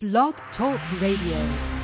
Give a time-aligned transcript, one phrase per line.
[0.00, 1.77] Blog Talk Radio.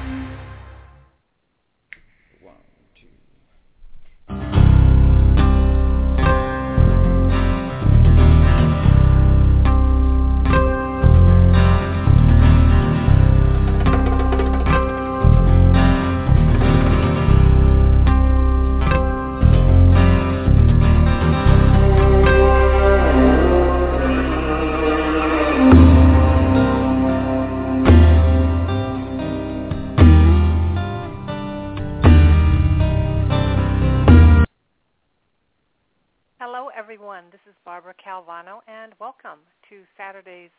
[37.63, 39.39] Barbara Calvano, and welcome
[39.71, 40.51] to Saturday's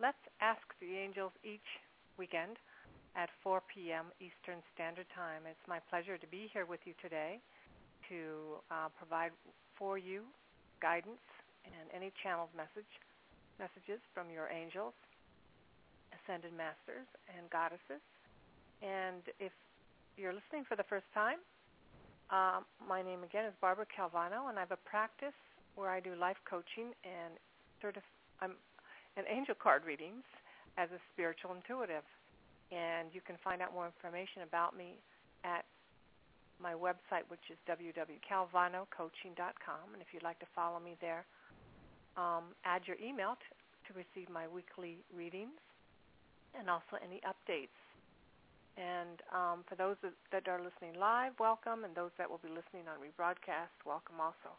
[0.00, 1.64] Let's Ask the Angels each
[2.18, 2.56] weekend
[3.14, 4.10] at 4 p.m.
[4.18, 5.46] Eastern Standard Time.
[5.46, 7.38] It's my pleasure to be here with you today
[8.08, 9.30] to uh, provide
[9.78, 10.24] for you
[10.80, 11.22] guidance
[11.68, 12.88] and any channeled message
[13.60, 14.96] messages from your angels,
[16.16, 18.02] ascended masters, and goddesses.
[18.82, 19.52] And if
[20.16, 21.38] you're listening for the first time,
[22.32, 25.36] uh, my name again is Barbara Calvano, and I have a practice
[25.74, 27.34] where I do life coaching and
[27.82, 28.02] certif-
[28.40, 28.54] I'm
[29.16, 30.24] and angel card readings
[30.78, 32.04] as a spiritual intuitive.
[32.72, 34.96] And you can find out more information about me
[35.44, 35.66] at
[36.56, 39.84] my website, which is www.calvanocoaching.com.
[39.92, 41.26] And if you'd like to follow me there,
[42.16, 43.44] um, add your email to,
[43.92, 45.60] to receive my weekly readings
[46.56, 47.76] and also any updates.
[48.80, 50.00] And um, for those
[50.32, 54.56] that are listening live, welcome, and those that will be listening on rebroadcast, welcome also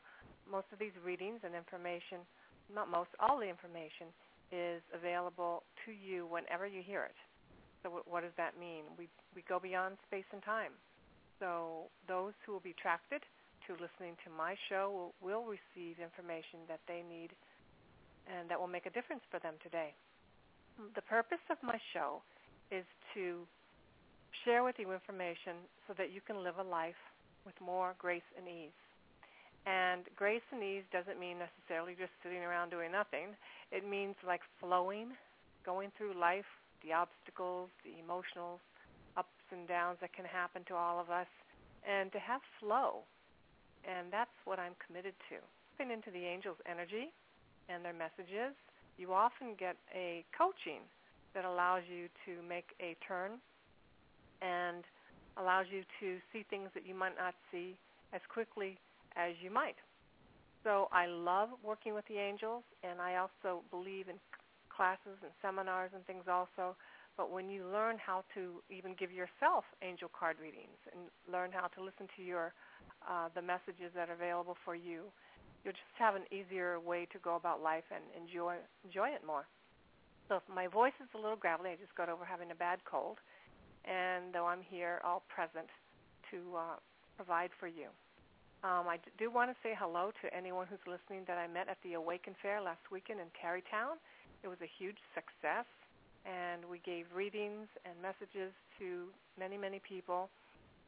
[0.50, 2.26] most of these readings and information,
[2.74, 4.12] not most, all the information
[4.52, 7.18] is available to you whenever you hear it.
[7.82, 8.86] So what, what does that mean?
[8.98, 10.72] We, we go beyond space and time.
[11.40, 13.22] So those who will be attracted
[13.68, 17.32] to listening to my show will, will receive information that they need
[18.28, 19.92] and that will make a difference for them today.
[20.96, 22.24] The purpose of my show
[22.72, 23.44] is to
[24.46, 27.00] share with you information so that you can live a life
[27.46, 28.80] with more grace and ease.
[29.66, 33.32] And grace and ease doesn't mean necessarily just sitting around doing nothing.
[33.72, 35.16] It means like flowing,
[35.66, 36.48] going through life,
[36.84, 38.60] the obstacles, the emotional
[39.16, 41.32] ups and downs that can happen to all of us,
[41.88, 43.08] and to have flow.
[43.88, 45.40] And that's what I'm committed to.
[45.78, 47.12] Tapping into the angels' energy
[47.70, 48.56] and their messages,
[48.98, 50.84] you often get a coaching
[51.34, 53.40] that allows you to make a turn
[54.42, 54.84] and
[55.38, 57.76] allows you to see things that you might not see
[58.14, 58.78] as quickly
[59.16, 59.76] as you might.
[60.64, 64.16] So I love working with the angels, and I also believe in
[64.70, 66.76] classes and seminars and things also.
[67.16, 71.68] But when you learn how to even give yourself angel card readings and learn how
[71.68, 72.54] to listen to your
[73.08, 75.12] uh, the messages that are available for you,
[75.64, 79.46] you'll just have an easier way to go about life and enjoy enjoy it more.
[80.30, 82.80] So if my voice is a little gravelly, I just got over having a bad
[82.86, 83.18] cold,
[83.86, 85.68] and though I'm here, all present
[86.32, 86.76] to uh,
[87.18, 87.92] provide for you.
[88.64, 91.76] Um, I do want to say hello to anyone who's listening that I met at
[91.84, 94.00] the Awaken Fair last weekend in Tarrytown.
[94.40, 95.68] It was a huge success,
[96.24, 100.32] and we gave readings and messages to many, many people.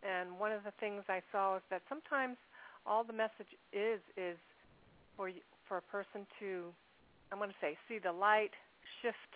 [0.08, 2.40] And one of the things I saw is that sometimes
[2.88, 4.40] all the message is is
[5.20, 5.28] for
[5.68, 6.72] for a person to,
[7.32, 8.56] I'm going to say, see the light,
[9.02, 9.34] shift,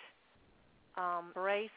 [0.96, 1.76] um, brace,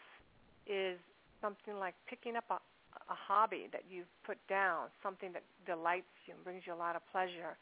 [0.71, 0.99] is
[1.41, 2.63] something like picking up a,
[3.09, 6.97] a hobby that you've put down, something that delights you and brings you a lot
[6.97, 7.57] of pleasure,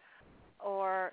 [0.58, 1.12] or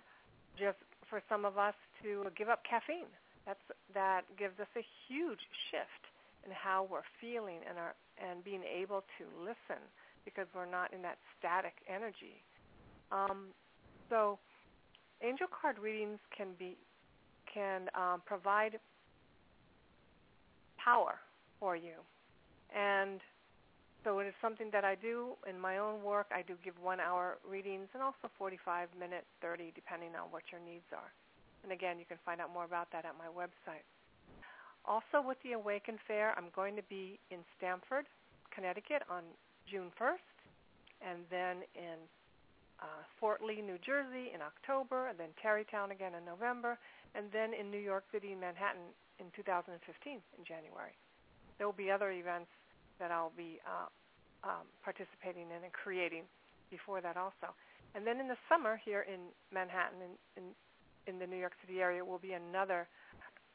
[0.57, 0.77] just
[1.09, 3.11] for some of us to give up caffeine.
[3.45, 3.63] That's
[3.93, 5.39] that gives us a huge
[5.71, 6.03] shift
[6.45, 9.81] in how we're feeling and our and being able to listen
[10.25, 12.43] because we're not in that static energy.
[13.11, 13.47] Um,
[14.09, 14.37] so,
[15.23, 16.77] angel card readings can be
[17.53, 18.79] can um, provide
[20.77, 21.15] power
[21.59, 21.95] for you,
[22.75, 23.21] and
[24.07, 26.31] so it is something that I do in my own work.
[26.31, 30.87] I do give one-hour readings and also 45 minute, 30, depending on what your needs
[30.95, 31.11] are.
[31.67, 33.83] And again, you can find out more about that at my website.
[34.87, 38.07] Also with the Awaken Fair, I'm going to be in Stamford,
[38.55, 39.27] Connecticut on
[39.67, 40.31] June 1st,
[41.03, 41.99] and then in
[42.79, 46.79] uh, Fort Lee, New Jersey in October, and then Tarrytown again in November,
[47.11, 48.87] and then in New York City, Manhattan
[49.19, 50.95] in 2015 in January.
[51.59, 52.47] There will be other events
[52.99, 53.91] that I'll be uh,
[54.43, 56.23] um, participating in and creating
[56.69, 57.53] before that also.
[57.95, 60.45] And then in the summer here in Manhattan, in, in,
[61.07, 62.87] in the New York City area, will be another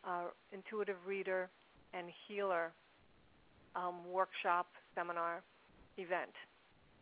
[0.05, 1.49] uh, intuitive reader
[1.95, 2.73] and healer
[3.77, 5.43] um, workshop, seminar,
[5.99, 6.33] event.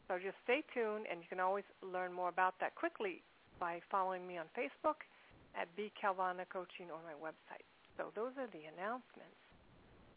[0.09, 3.23] So just stay tuned, and you can always learn more about that quickly
[3.61, 5.06] by following me on Facebook
[5.55, 7.62] at B Calvano Coaching or my website.
[7.97, 9.38] So those are the announcements.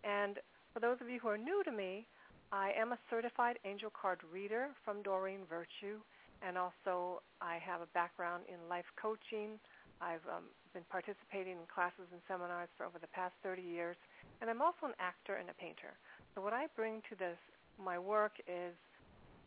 [0.03, 0.39] And
[0.73, 2.07] For those of you who are new to me,
[2.53, 5.97] I am a certified angel card reader from Doreen Virtue,
[6.45, 9.57] and also I have a background in life coaching.
[9.97, 13.97] I've um, been participating in classes and seminars for over the past 30 years,
[14.37, 15.97] and I'm also an actor and a painter.
[16.37, 17.41] So what I bring to this
[17.81, 18.77] my work is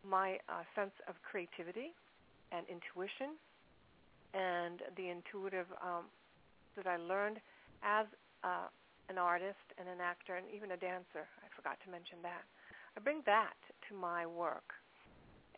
[0.02, 1.94] my uh, sense of creativity
[2.50, 3.38] and intuition
[4.34, 6.10] and the intuitive um,
[6.74, 7.38] that I learned
[7.86, 8.10] as
[8.42, 8.66] uh,
[9.06, 11.30] an artist and an actor and even a dancer.
[11.38, 12.42] I forgot to mention that.
[12.96, 13.56] I bring that
[13.88, 14.72] to my work.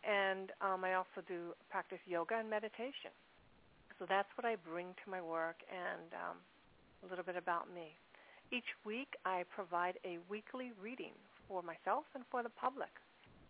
[0.03, 3.11] And um, I also do practice yoga and meditation.
[3.97, 6.37] So that's what I bring to my work and um,
[7.03, 7.95] a little bit about me.
[8.51, 11.11] Each week I provide a weekly reading
[11.47, 12.91] for myself and for the public.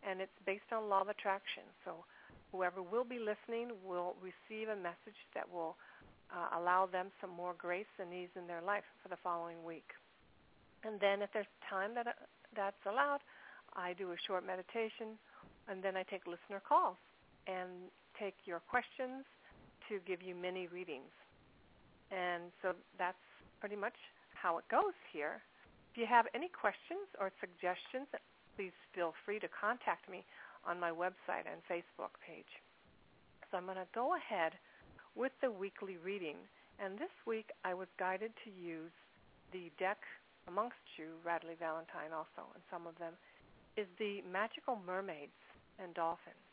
[0.02, 1.64] And it's based on law of attraction.
[1.86, 2.06] So
[2.52, 5.78] whoever will be listening will receive a message that will
[6.34, 9.94] uh, allow them some more grace and ease in their life for the following week.
[10.84, 12.18] And then if there's time that uh,
[12.56, 13.20] that's allowed,
[13.76, 15.18] I do a short meditation,
[15.68, 16.98] and then I take listener calls
[17.48, 17.90] and
[18.20, 19.26] take your questions
[19.88, 21.12] to give you mini readings.
[22.12, 23.22] And so that's
[23.60, 23.96] pretty much
[24.34, 25.42] how it goes here.
[25.92, 28.08] If you have any questions or suggestions,
[28.56, 30.26] please feel free to contact me
[30.66, 32.50] on my website and Facebook page.
[33.50, 34.54] So I'm going to go ahead
[35.16, 36.38] with the weekly reading.
[36.78, 38.94] And this week I was guided to use
[39.52, 39.98] the deck
[40.48, 43.14] amongst you, Radleigh Valentine also, and some of them,
[43.80, 45.40] is the Magical Mermaids
[45.80, 46.44] and Dolphins.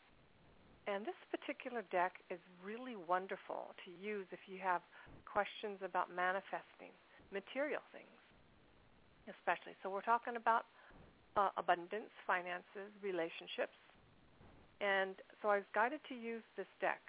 [0.87, 4.79] And this particular deck is really wonderful to use if you have
[5.27, 6.95] questions about manifesting
[7.35, 8.15] material things,
[9.27, 9.75] especially.
[9.83, 10.63] So we're talking about
[11.35, 13.75] uh, abundance, finances, relationships.
[14.79, 17.03] And so I was guided to use this deck.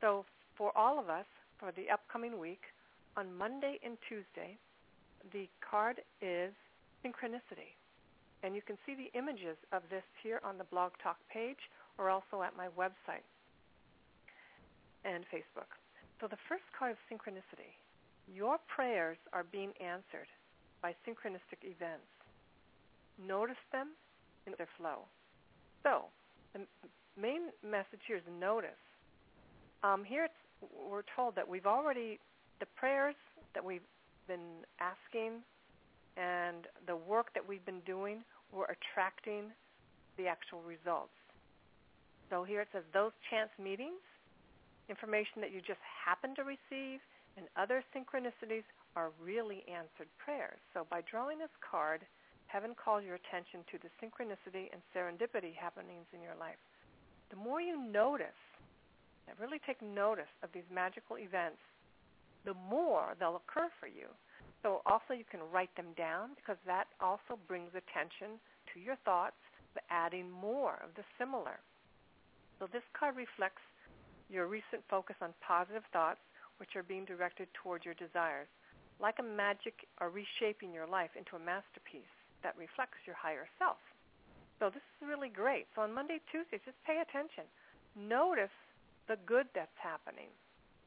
[0.00, 0.24] So
[0.56, 1.28] for all of us,
[1.60, 2.64] for the upcoming week,
[3.20, 4.56] on Monday and Tuesday,
[5.36, 6.56] the card is
[7.04, 7.76] synchronicity.
[8.42, 11.58] And you can see the images of this here on the Blog Talk page
[11.98, 13.26] or also at my website
[15.04, 15.70] and Facebook.
[16.20, 17.74] So the first card is synchronicity.
[18.32, 20.28] Your prayers are being answered
[20.82, 22.06] by synchronistic events.
[23.18, 23.88] Notice them
[24.46, 25.06] in their flow.
[25.82, 26.04] So
[26.52, 26.60] the
[27.20, 28.70] main message here is notice.
[29.82, 30.28] Um, here
[30.60, 32.18] we're told that we've already,
[32.60, 33.14] the prayers
[33.54, 33.86] that we've
[34.26, 35.42] been asking
[36.18, 39.54] and the work that we've been doing, we're attracting
[40.18, 41.14] the actual results.
[42.28, 44.02] So here it says those chance meetings,
[44.90, 46.98] information that you just happen to receive,
[47.38, 48.66] and other synchronicities
[48.96, 50.58] are really answered prayers.
[50.74, 52.02] So by drawing this card,
[52.48, 56.58] heaven calls your attention to the synchronicity and serendipity happenings in your life.
[57.30, 58.42] The more you notice,
[59.28, 61.62] and really take notice of these magical events,
[62.44, 64.08] the more they'll occur for you.
[64.62, 68.40] So also you can write them down because that also brings attention
[68.74, 69.38] to your thoughts,
[69.90, 71.62] adding more of the similar.
[72.58, 73.62] So this card reflects
[74.28, 76.18] your recent focus on positive thoughts,
[76.58, 78.50] which are being directed towards your desires.
[78.98, 82.10] Like a magic are reshaping your life into a masterpiece
[82.42, 83.78] that reflects your higher self.
[84.58, 85.70] So this is really great.
[85.76, 87.46] So on Monday, Tuesday, just pay attention.
[87.94, 88.54] Notice
[89.06, 90.34] the good that's happening.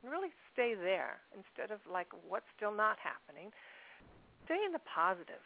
[0.03, 3.51] Really stay there instead of like what's still not happening.
[4.45, 5.43] Stay in the positive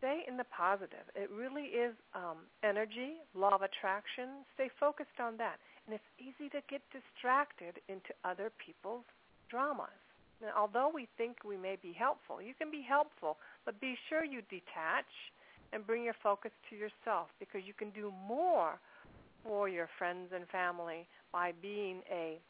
[0.00, 1.04] stay in the positive.
[1.14, 4.48] It really is um, energy, law of attraction.
[4.54, 5.60] Stay focused on that.
[5.86, 9.04] And it's easy to get distracted into other people's
[9.50, 9.92] dramas.
[10.40, 13.36] Now, although we think we may be helpful, you can be helpful,
[13.66, 15.12] but be sure you detach
[15.72, 18.80] and bring your focus to yourself because you can do more
[19.44, 22.40] for your friends and family by being a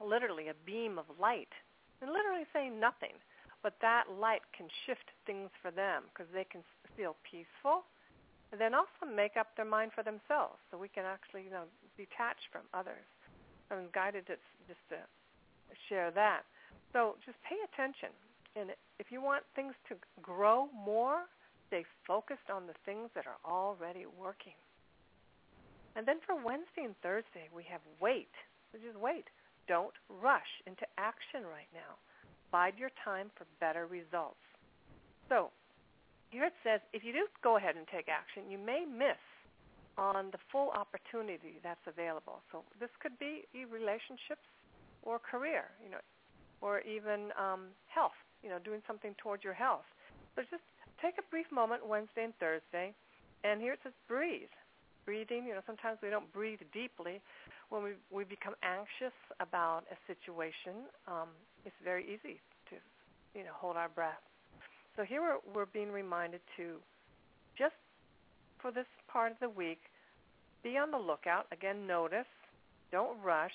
[0.00, 1.52] literally a beam of light.
[2.02, 3.16] And literally saying nothing
[3.66, 6.62] but that light can shift things for them because they can
[6.94, 7.82] feel peaceful
[8.52, 10.62] and then also make up their mind for themselves.
[10.70, 11.66] So we can actually you know
[11.98, 13.02] detach from others.
[13.70, 15.02] I'm guided just to
[15.88, 16.46] share that.
[16.92, 18.14] So just pay attention.
[18.54, 18.70] And
[19.02, 21.26] if you want things to grow more
[21.66, 24.54] stay focused on the things that are already working.
[25.96, 28.30] And then for wednesday and thursday we have wait.
[28.70, 29.26] So just wait
[29.68, 31.98] don't rush into action right now
[32.52, 34.40] Bide your time for better results.
[35.28, 35.50] So
[36.30, 39.18] here it says, if you do go ahead and take action, you may miss
[39.98, 42.40] on the full opportunity that's available.
[42.52, 44.46] So this could be relationships
[45.02, 46.02] or career, you know,
[46.60, 49.86] or even um, health, you know, doing something towards your health.
[50.34, 50.64] So just
[51.02, 52.94] take a brief moment Wednesday and Thursday,
[53.42, 54.52] and here it says breathe.
[55.06, 57.20] Breathing, you know, sometimes we don't breathe deeply
[57.70, 60.90] when we we become anxious about a situation.
[61.06, 61.28] Um,
[61.64, 62.76] it's very easy to,
[63.38, 64.20] you know, hold our breath.
[64.96, 66.76] So here we're, we're being reminded to
[67.56, 67.74] just
[68.60, 69.80] for this part of the week,
[70.62, 71.46] be on the lookout.
[71.52, 72.26] Again, notice,
[72.90, 73.54] don't rush,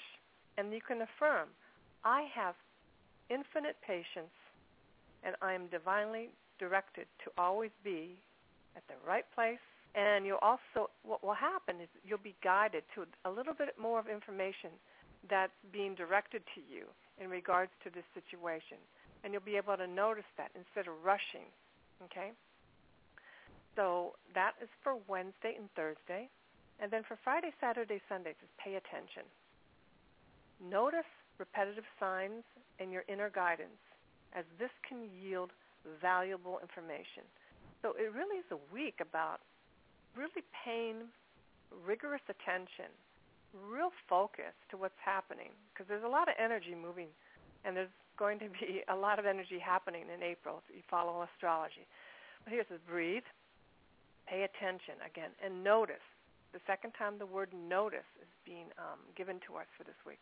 [0.57, 1.49] and you can affirm,
[2.03, 2.55] I have
[3.29, 4.33] infinite patience
[5.23, 6.29] and I am divinely
[6.59, 8.17] directed to always be
[8.75, 9.59] at the right place.
[9.93, 13.99] And you'll also, what will happen is you'll be guided to a little bit more
[13.99, 14.71] of information
[15.29, 16.87] that's being directed to you
[17.19, 18.79] in regards to this situation.
[19.23, 21.45] And you'll be able to notice that instead of rushing.
[22.07, 22.31] Okay?
[23.75, 26.31] So that is for Wednesday and Thursday.
[26.79, 29.27] And then for Friday, Saturday, Sunday, just pay attention.
[30.63, 32.43] Notice repetitive signs
[32.79, 33.81] and your inner guidance
[34.33, 35.51] as this can yield
[36.01, 37.27] valuable information.
[37.81, 39.41] So it really is a week about
[40.15, 41.07] really paying
[41.85, 42.91] rigorous attention,
[43.55, 47.07] real focus to what's happening because there's a lot of energy moving
[47.63, 51.25] and there's going to be a lot of energy happening in April if you follow
[51.33, 51.87] astrology.
[52.43, 53.27] But here it says breathe,
[54.27, 56.03] pay attention again, and notice.
[56.53, 60.19] The second time the word notice is being um, given to us for this week.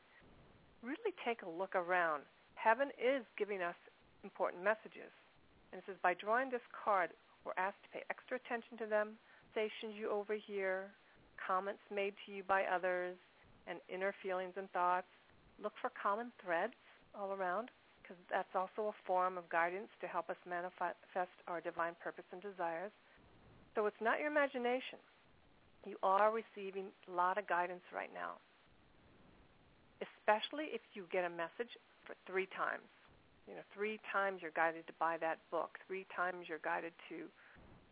[0.85, 2.21] Really take a look around.
[2.53, 3.75] Heaven is giving us
[4.23, 5.09] important messages.
[5.71, 7.11] And it says, by drawing this card,
[7.45, 9.17] we're asked to pay extra attention to them,
[9.51, 10.91] stations you overhear,
[11.35, 13.15] comments made to you by others,
[13.67, 15.07] and inner feelings and thoughts.
[15.61, 16.73] Look for common threads
[17.13, 17.69] all around
[18.01, 22.41] because that's also a form of guidance to help us manifest our divine purpose and
[22.41, 22.91] desires.
[23.75, 24.97] So it's not your imagination.
[25.85, 28.41] You are receiving a lot of guidance right now,
[30.01, 31.71] especially if you get a message
[32.05, 32.89] for three times
[33.49, 37.25] you know, three times you're guided to buy that book, three times you're guided to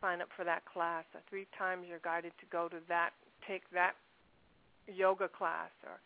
[0.01, 3.11] sign up for that class, or three times you're guided to go to that,
[3.47, 3.93] take that
[4.87, 5.99] yoga class, or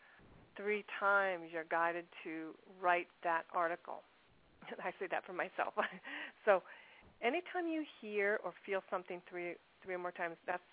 [0.58, 4.02] three times you're guided to write that article.
[4.84, 5.74] I say that for myself.
[6.46, 6.62] so
[7.22, 10.64] anytime you hear or feel something three three or more times, that's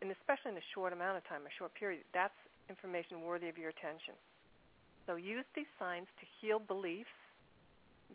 [0.00, 2.36] and especially in a short amount of time, a short period, that's
[2.68, 4.14] information worthy of your attention.
[5.06, 7.12] So use these signs to heal beliefs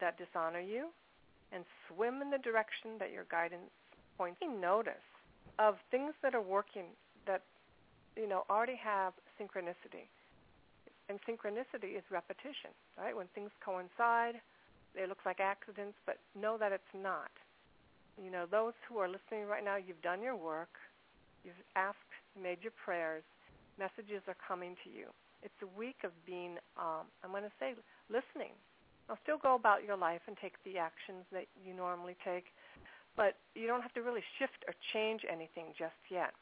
[0.01, 0.89] that dishonor you
[1.51, 3.69] and swim in the direction that your guidance
[4.19, 4.43] points.
[4.43, 5.07] Notice
[5.57, 6.91] of things that are working
[7.25, 7.41] that
[8.19, 10.11] you know already have synchronicity.
[11.07, 13.15] And synchronicity is repetition, right?
[13.15, 14.35] When things coincide,
[14.93, 17.31] it looks like accidents, but know that it's not.
[18.21, 20.75] You know, those who are listening right now, you've done your work,
[21.43, 23.23] you've asked, made your prayers,
[23.79, 25.07] messages are coming to you.
[25.41, 27.73] It's a week of being, um, I'm going to say,
[28.11, 28.53] listening,
[29.09, 32.53] now, still go about your life and take the actions that you normally take,
[33.15, 36.33] but you don't have to really shift or change anything just yet.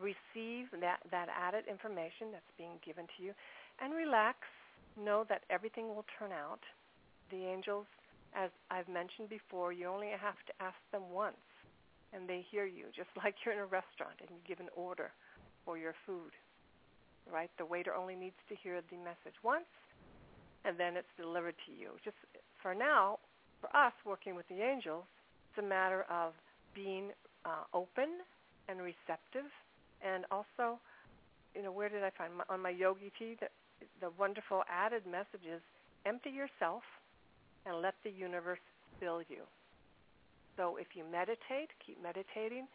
[0.00, 3.32] Receive that, that added information that's being given to you
[3.80, 4.38] and relax.
[4.98, 6.60] Know that everything will turn out.
[7.30, 7.86] The angels,
[8.34, 11.40] as I've mentioned before, you only have to ask them once
[12.12, 15.10] and they hear you, just like you're in a restaurant and you give an order
[15.64, 16.32] for your food.
[17.30, 17.50] Right?
[17.58, 19.68] The waiter only needs to hear the message once
[20.64, 21.90] and then it's delivered to you.
[22.04, 22.16] Just
[22.62, 23.18] for now,
[23.60, 25.04] for us working with the angels,
[25.54, 26.32] it's a matter of
[26.74, 27.10] being
[27.44, 28.18] uh, open
[28.68, 29.46] and receptive,
[30.02, 30.80] and also,
[31.54, 33.46] you know, where did I find my, on my yogi tea the,
[34.00, 35.62] the wonderful added messages:
[36.06, 36.82] empty yourself
[37.66, 38.58] and let the universe
[38.98, 39.46] fill you.
[40.56, 42.66] So if you meditate, keep meditating.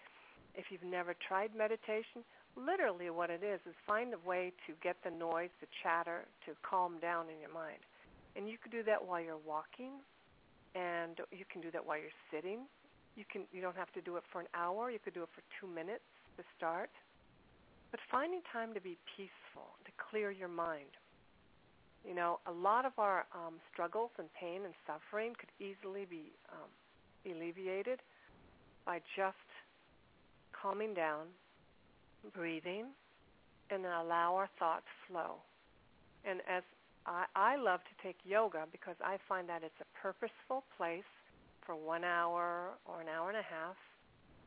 [0.56, 2.24] If you've never tried meditation,
[2.56, 6.54] literally what it is is find a way to get the noise, the chatter, to
[6.64, 7.80] calm down in your mind.
[8.36, 10.02] And you can do that while you're walking,
[10.76, 12.68] and you can do that while you're sitting.
[13.16, 14.92] You can you don't have to do it for an hour.
[14.92, 16.06] You could do it for two minutes
[16.38, 16.90] to start.
[17.92, 20.94] But finding time to be peaceful, to clear your mind.
[22.08, 26.32] You know, a lot of our um, struggles and pain and suffering could easily be
[26.54, 26.70] um,
[27.26, 28.00] alleviated
[28.86, 29.36] by just
[30.54, 31.28] calming down,
[32.34, 32.86] breathing,
[33.70, 35.36] and then allow our thoughts flow.
[36.26, 36.64] And as
[37.06, 41.10] I, I love to take yoga because I find that it's a purposeful place
[41.66, 43.76] for one hour or an hour and a half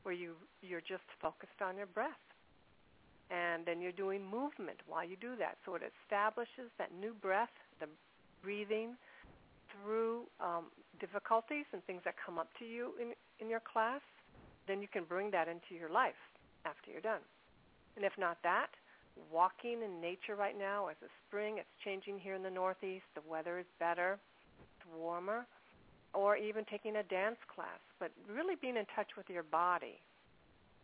[0.03, 2.11] where you you're just focused on your breath.
[3.31, 5.57] And then you're doing movement while you do that.
[5.65, 7.87] So it establishes that new breath, the
[8.43, 8.97] breathing
[9.73, 10.67] through um,
[11.01, 14.03] difficulties and things that come up to you in, in your class.
[14.69, 16.19] Then you can bring that into your life
[16.67, 17.25] after you're done.
[17.97, 18.69] And if not that,
[19.31, 23.05] walking in nature right now as a spring, it's changing here in the Northeast.
[23.15, 24.19] The weather is better,
[24.61, 25.47] it's warmer,
[26.15, 27.81] or even taking a dance class.
[27.99, 30.01] But really being in touch with your body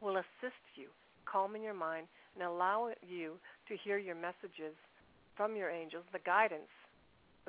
[0.01, 0.89] will assist you,
[1.25, 3.35] calming your mind, and allow you
[3.69, 4.75] to hear your messages
[5.37, 6.71] from your angels, the guidance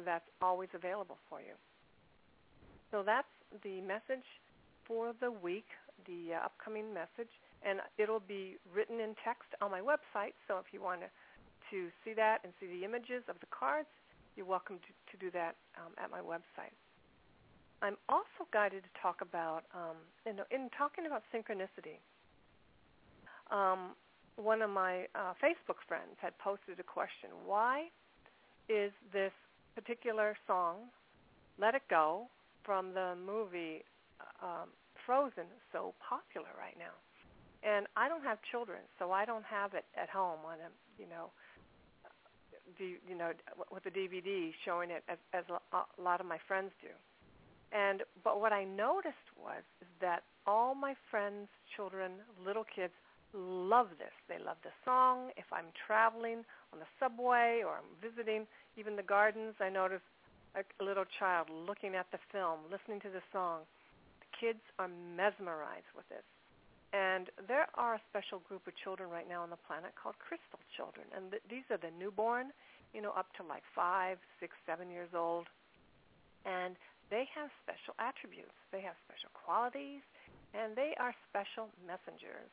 [0.05, 1.53] that's always available for you.
[2.91, 3.27] So that's
[3.63, 4.25] the message
[4.85, 5.67] for the week,
[6.07, 7.29] the uh, upcoming message.
[7.63, 10.33] And it'll be written in text on my website.
[10.47, 13.89] So if you want to see that and see the images of the cards,
[14.35, 16.73] you're welcome to, to do that um, at my website.
[17.81, 21.99] I'm also guided to talk about, um, in, in talking about synchronicity,
[23.51, 23.95] um,
[24.35, 27.29] one of my uh, Facebook friends had posted a question.
[27.45, 27.87] Why
[28.67, 29.31] is this
[29.75, 30.87] particular song,
[31.57, 32.27] Let It Go,
[32.63, 33.83] from the movie
[34.43, 34.69] um,
[35.05, 36.95] Frozen so popular right now?
[37.63, 41.07] And I don't have children, so I don't have it at home on a, you
[41.09, 41.31] know,
[42.79, 43.31] you know,
[43.71, 46.87] with the DVD showing it as, as a lot of my friends do.
[47.71, 52.13] And but what I noticed was is that all my friends, children,
[52.43, 52.93] little kids
[53.33, 54.13] love this.
[54.27, 55.29] They love the song.
[55.37, 58.47] If I'm traveling on the subway or I'm visiting
[58.77, 60.01] even the gardens, I notice
[60.55, 63.61] a, a little child looking at the film, listening to the song.
[64.21, 66.25] The kids are mesmerized with this.
[66.89, 70.57] And there are a special group of children right now on the planet called crystal
[70.73, 71.05] children.
[71.13, 72.49] And th- these are the newborn,
[72.97, 75.45] you know, up to like five, six, seven years old.
[76.49, 76.73] And
[77.13, 78.57] they have special attributes.
[78.73, 80.01] They have special qualities.
[80.57, 82.49] And they are special messengers.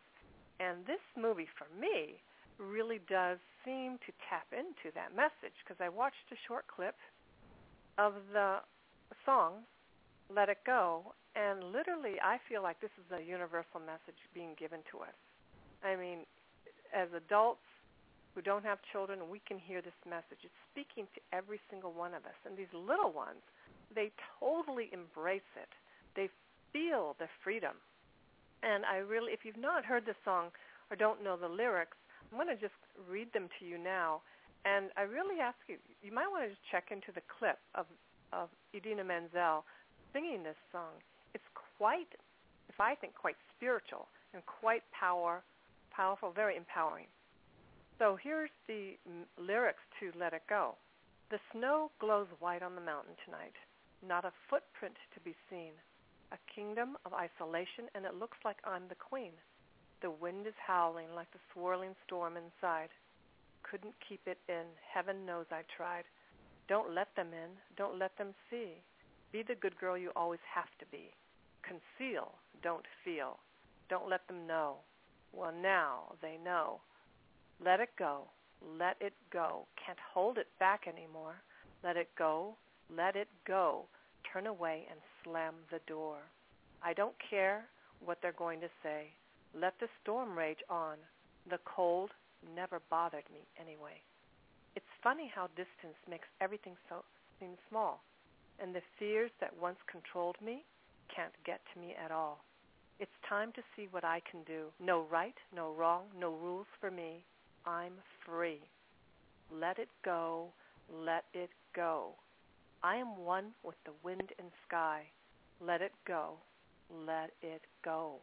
[0.60, 2.20] And this movie, for me,
[2.60, 6.96] really does seem to tap into that message because I watched a short clip
[7.96, 8.60] of the
[9.24, 9.64] song
[10.28, 14.80] "Let It Go," and literally, I feel like this is a universal message being given
[14.90, 15.16] to us.
[15.85, 16.26] I mean,
[16.92, 17.64] as adults
[18.35, 20.45] who don't have children, we can hear this message.
[20.45, 23.42] It's speaking to every single one of us, and these little ones,
[23.95, 25.73] they totally embrace it.
[26.14, 26.28] They
[26.73, 27.76] feel the freedom
[28.62, 30.50] and I really, if you've not heard the song
[30.90, 31.97] or don't know the lyrics,
[32.30, 32.75] I'm going to just
[33.09, 34.23] read them to you now.
[34.64, 37.87] And I really ask you, you might want to just check into the clip of,
[38.33, 39.64] of Idina Menzel
[40.16, 40.96] singing this song.
[41.35, 41.44] It's
[41.76, 42.08] quite,
[42.70, 45.42] if I think, quite spiritual and quite power,
[45.92, 47.06] powerful, very empowering.
[47.99, 48.96] So here's the
[49.37, 50.76] lyrics to Let It Go.
[51.30, 53.52] The snow glows white on the mountain tonight,
[54.06, 55.73] not a footprint to be seen
[56.32, 59.30] a kingdom of isolation, and it looks like I'm the queen.
[60.02, 62.90] The wind is howling like the swirling storm inside.
[63.62, 64.67] Couldn't keep it in.
[64.93, 66.02] Heaven knows I tried.
[66.69, 67.50] Don't let them in.
[67.76, 68.82] Don't let them see.
[69.32, 71.10] Be the good girl you always have to be.
[71.62, 72.32] Conceal.
[72.62, 73.39] Don't feel.
[73.89, 74.76] Don't let them know.
[75.32, 76.80] Well, now they know.
[77.65, 78.25] Let it go.
[78.78, 79.67] Let it go.
[79.84, 81.36] Can't hold it back anymore.
[81.84, 82.56] Let it go.
[82.95, 83.84] Let it go.
[84.32, 86.19] Turn away and slam the door.
[86.82, 87.65] I don't care
[88.04, 89.08] what they're going to say.
[89.54, 90.97] Let the storm rage on.
[91.49, 92.10] The cold
[92.54, 94.00] never bothered me anyway.
[94.75, 97.02] It's funny how distance makes everything so
[97.41, 98.02] seem small,
[98.60, 100.64] and the fears that once controlled me
[101.14, 102.45] can't get to me at all.
[102.99, 104.66] It's time to see what I can do.
[104.80, 107.25] No right, no wrong, no rules for me.
[107.66, 107.92] I'm
[108.25, 108.60] free.
[109.52, 110.49] Let it go.
[110.90, 112.12] Let it go.
[112.82, 115.02] I am one with the wind and sky.
[115.60, 116.34] Let it go.
[117.06, 118.16] Let it go.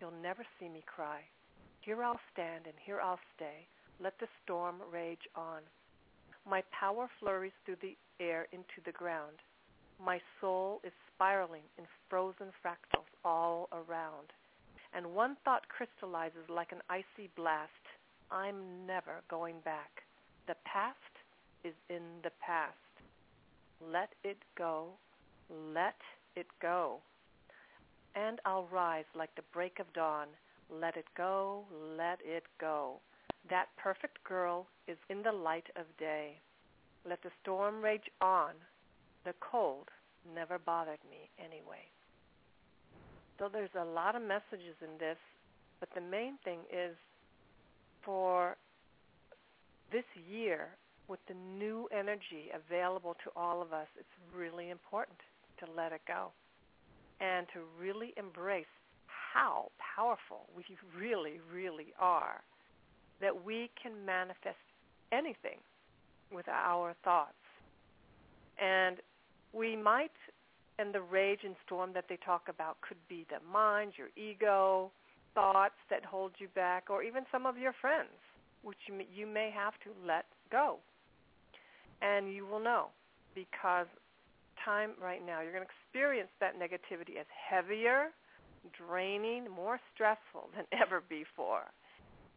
[0.00, 1.20] You'll never see me cry.
[1.80, 3.66] Here I'll stand and here I'll stay.
[4.00, 5.60] Let the storm rage on.
[6.48, 9.36] My power flurries through the air into the ground.
[10.02, 14.32] My soul is spiraling in frozen fractals all around.
[14.94, 17.70] And one thought crystallizes like an icy blast.
[18.30, 20.02] I'm never going back.
[20.46, 20.96] The past
[21.64, 22.74] is in the past.
[23.92, 24.88] Let it go.
[25.50, 25.96] Let
[26.36, 26.98] it go.
[28.14, 30.28] And I'll rise like the break of dawn.
[30.70, 31.64] Let it go,
[31.96, 32.96] let it go.
[33.48, 36.36] That perfect girl is in the light of day.
[37.08, 38.52] Let the storm rage on.
[39.28, 39.88] The cold
[40.34, 41.84] never bothered me anyway.
[43.38, 45.18] So there's a lot of messages in this,
[45.80, 46.96] but the main thing is
[48.02, 48.56] for
[49.92, 50.68] this year,
[51.08, 55.18] with the new energy available to all of us, it's really important
[55.58, 56.28] to let it go
[57.20, 58.72] and to really embrace
[59.34, 60.64] how powerful we
[60.98, 62.40] really, really are,
[63.20, 64.56] that we can manifest
[65.12, 65.60] anything
[66.32, 67.34] with our thoughts.
[68.58, 68.96] And
[69.52, 70.12] we might,
[70.78, 74.90] and the rage and storm that they talk about could be the mind, your ego,
[75.34, 78.10] thoughts that hold you back, or even some of your friends,
[78.62, 80.78] which you may, you may have to let go.
[82.00, 82.86] And you will know
[83.34, 83.86] because
[84.64, 88.08] time right now, you're going to experience that negativity as heavier,
[88.76, 91.70] draining, more stressful than ever before.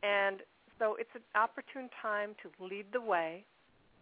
[0.03, 0.41] And
[0.79, 3.45] so it's an opportune time to lead the way,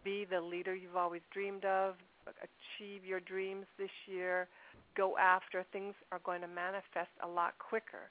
[0.04, 1.94] be the leader you've always dreamed of,
[2.26, 4.48] achieve your dreams this year,
[4.96, 5.64] go after.
[5.72, 8.10] Things are going to manifest a lot quicker.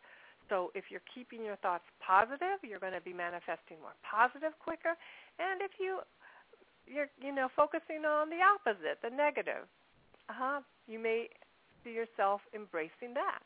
[0.50, 4.98] So if you're keeping your thoughts positive, you're going to be manifesting more positive quicker.
[5.38, 6.02] And if you
[6.90, 9.70] you're you know focusing on the opposite, the negative,
[10.28, 11.30] uh-huh, you may
[11.84, 13.46] see yourself embracing that.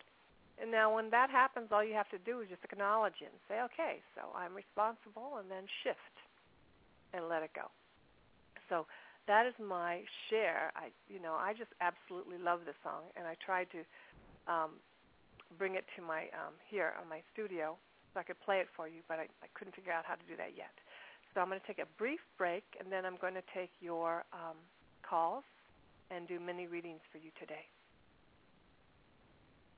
[0.62, 3.42] And now when that happens, all you have to do is just acknowledge it and
[3.50, 6.16] say, okay, so I'm responsible, and then shift
[7.14, 7.68] and let it go.
[8.70, 8.86] So
[9.28, 10.72] that is my share.
[10.76, 13.82] I, you know, I just absolutely love this song, and I tried to
[14.52, 14.72] um,
[15.58, 17.78] bring it to my um, here on my studio
[18.14, 20.26] so I could play it for you, but I, I couldn't figure out how to
[20.28, 20.74] do that yet.
[21.34, 24.24] So I'm going to take a brief break, and then I'm going to take your
[24.34, 24.58] um,
[25.08, 25.44] calls
[26.12, 27.66] and do mini readings for you today.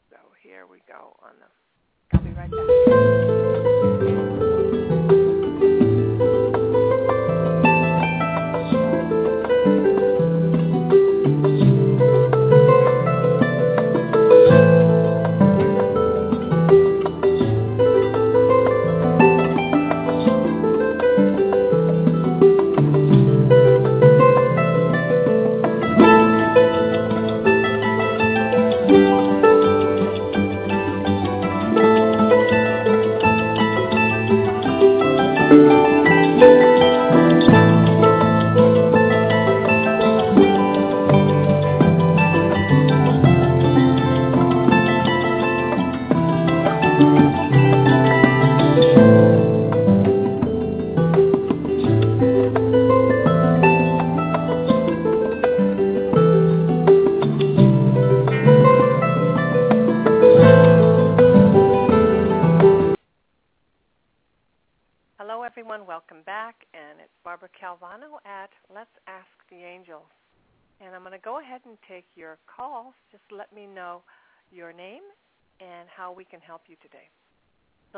[0.10, 2.18] So here we go on the.
[2.18, 2.95] I'll be right back.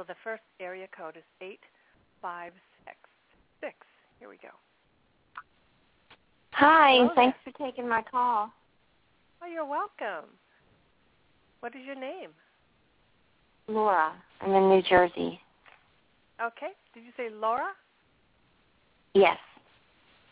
[0.07, 3.75] The first area code is 8566.
[4.19, 4.49] Here we go.
[6.51, 8.51] Hi, Hello thanks for taking my call.
[9.43, 10.29] Oh, you're welcome.
[11.59, 12.31] What is your name?
[13.67, 14.13] Laura.
[14.41, 15.39] I'm in New Jersey.
[16.41, 16.71] Okay.
[16.93, 17.73] Did you say Laura?
[19.13, 19.37] Yes.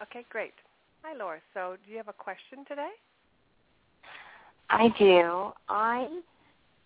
[0.01, 0.53] Okay, great.
[1.03, 1.39] Hi, Laura.
[1.53, 2.89] So do you have a question today?
[4.69, 5.51] I do.
[5.69, 6.07] I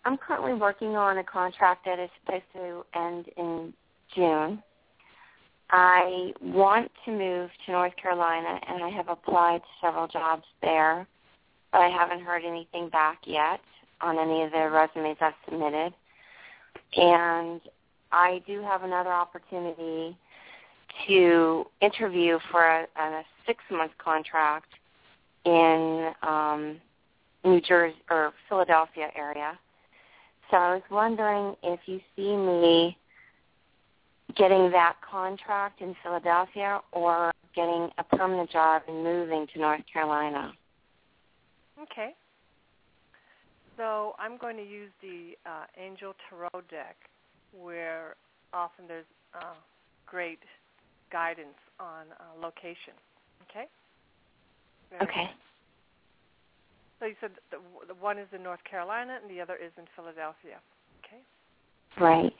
[0.04, 3.72] I'm currently working on a contract that is supposed to end in
[4.14, 4.62] June.
[5.70, 11.06] I want to move to North Carolina and I have applied to several jobs there,
[11.70, 13.60] but I haven't heard anything back yet
[14.00, 15.92] on any of the resumes I've submitted.
[16.96, 17.60] And
[18.10, 20.16] I do have another opportunity
[21.06, 24.68] to interview for a, a six-month contract
[25.44, 26.80] in um,
[27.44, 29.58] New Jersey or Philadelphia area.
[30.50, 32.96] So I was wondering if you see me
[34.36, 40.52] getting that contract in Philadelphia or getting a permanent job and moving to North Carolina.
[41.80, 42.10] Okay.
[43.76, 46.96] So I'm going to use the uh, Angel Tarot deck
[47.58, 48.14] where
[48.52, 49.54] often there's uh,
[50.06, 50.40] great
[51.10, 52.94] guidance on uh, location.
[53.48, 53.66] Okay?
[54.90, 55.24] Very Okay.
[55.26, 55.49] good.
[57.00, 57.56] So you said the,
[57.88, 60.60] the one is in North Carolina and the other is in Philadelphia.
[61.02, 61.22] Okay?
[61.98, 62.32] Right.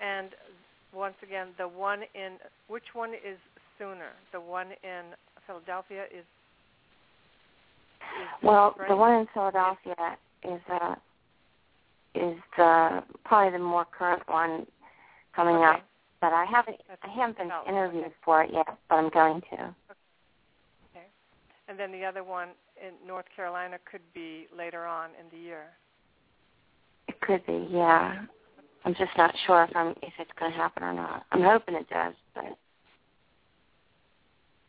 [0.00, 0.28] And
[0.92, 2.34] once again, the one in
[2.68, 3.38] which one is
[3.78, 4.12] sooner?
[4.32, 5.14] The one in
[5.46, 6.20] Philadelphia is.
[6.20, 6.26] is
[8.42, 10.94] Well, the one in Philadelphia is uh
[12.14, 14.66] is the probably the more current one
[15.34, 15.64] coming okay.
[15.64, 15.87] up.
[16.20, 18.14] But I haven't That's I haven't been oh, interviewed okay.
[18.24, 19.74] for it yet, but I'm going to.
[20.90, 21.06] Okay.
[21.68, 25.66] And then the other one in North Carolina could be later on in the year.
[27.06, 28.24] It could be, yeah.
[28.84, 31.24] I'm just not sure if I'm if it's going to happen or not.
[31.32, 32.56] I'm hoping it does, but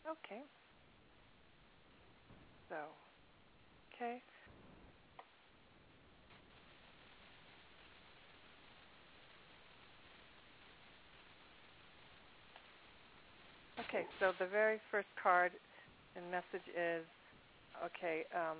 [0.09, 0.41] Okay.
[2.69, 2.75] So,
[3.93, 4.21] okay.
[13.87, 15.51] Okay, so the very first card
[16.15, 17.07] and message is,
[17.79, 18.59] okay, um,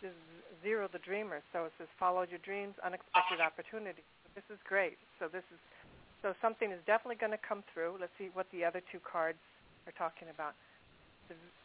[0.00, 0.18] this is
[0.62, 1.42] Zero the Dreamer.
[1.52, 4.06] So it says, follow your dreams, unexpected opportunity.
[4.34, 4.94] This is great.
[5.18, 5.58] So this is,
[6.22, 7.98] so something is definitely going to come through.
[7.98, 9.42] Let's see what the other two cards
[9.90, 10.54] are talking about.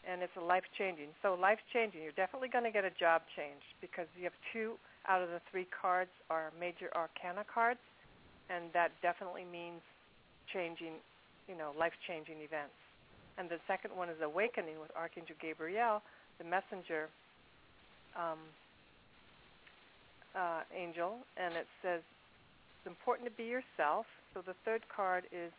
[0.09, 1.13] And it's a life changing.
[1.21, 2.01] So life changing.
[2.01, 5.41] You're definitely going to get a job change because you have two out of the
[5.51, 7.79] three cards are major arcana cards,
[8.49, 9.81] and that definitely means
[10.49, 10.97] changing,
[11.51, 12.79] you know, life changing events.
[13.37, 16.01] and the second one is Awakening with Archangel Gabriel,
[16.37, 17.09] the messenger
[18.15, 18.39] um,
[20.35, 21.99] uh, angel, and it says
[22.79, 24.05] it's important to be yourself.
[24.33, 25.51] So the third card is,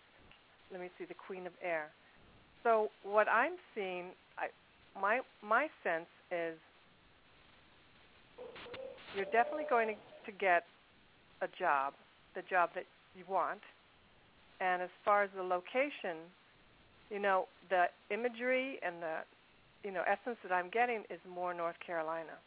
[0.71, 1.89] let me see, the Queen of Air.
[2.63, 4.49] So what I'm seeing, I,
[4.99, 6.57] my my sense is
[9.15, 9.97] you're definitely going to,
[10.31, 10.65] to get
[11.43, 11.93] a job,
[12.35, 12.85] the job that
[13.17, 13.61] you want.
[14.63, 16.23] And as far as the location,
[17.11, 19.17] you know, the imagery and the
[19.83, 22.39] you know essence that I'm getting is more North Carolina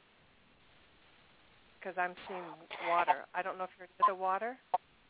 [1.77, 2.41] because I'm seeing
[2.89, 3.27] water.
[3.35, 4.55] I don't know if you're into the water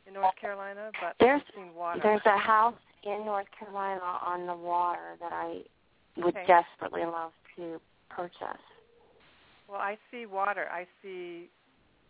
[0.07, 1.99] in North Carolina, but there's, I'm seeing water.
[2.03, 5.61] There's a house in North Carolina on the water that I
[6.17, 6.45] would okay.
[6.47, 8.65] desperately love to purchase.
[9.69, 10.65] Well, I see water.
[10.71, 11.49] I see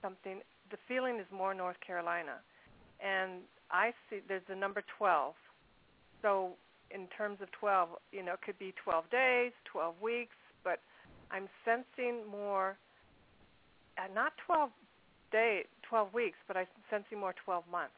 [0.01, 0.39] something.
[0.71, 2.39] The feeling is more North Carolina,
[3.05, 3.41] and
[3.75, 5.33] I see there's the number 12.
[6.21, 6.51] So
[6.91, 10.79] in terms of 12, you know, it could be 12 days, 12 weeks, but
[11.29, 12.77] I'm sensing more,
[13.97, 14.69] uh, not 12
[15.31, 17.93] day, 12 weeks, but I'm sensing more 12 months.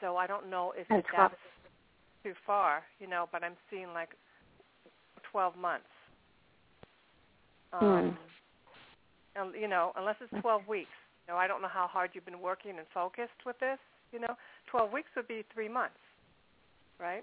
[0.00, 1.34] So I don't know if that's
[2.22, 4.10] too far, you know, but I'm seeing like
[5.32, 5.86] 12 months.
[7.72, 7.84] Hmm.
[7.84, 8.18] Um,
[9.34, 10.90] and, you know, unless it's 12 weeks.
[11.26, 13.78] You know, I don't know how hard you've been working and focused with this.
[14.16, 14.36] You know,
[14.70, 16.00] 12 weeks would be three months,
[16.98, 17.22] right?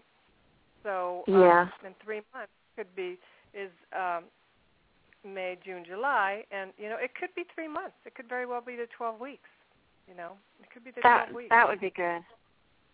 [0.83, 3.17] So um, yeah, and three months could be
[3.55, 4.25] is um,
[5.25, 7.95] May, June, July, and you know it could be three months.
[8.05, 9.49] It could very well be the 12 weeks.
[10.07, 11.49] You know, it could be the that, 12 weeks.
[11.49, 12.21] That would be good.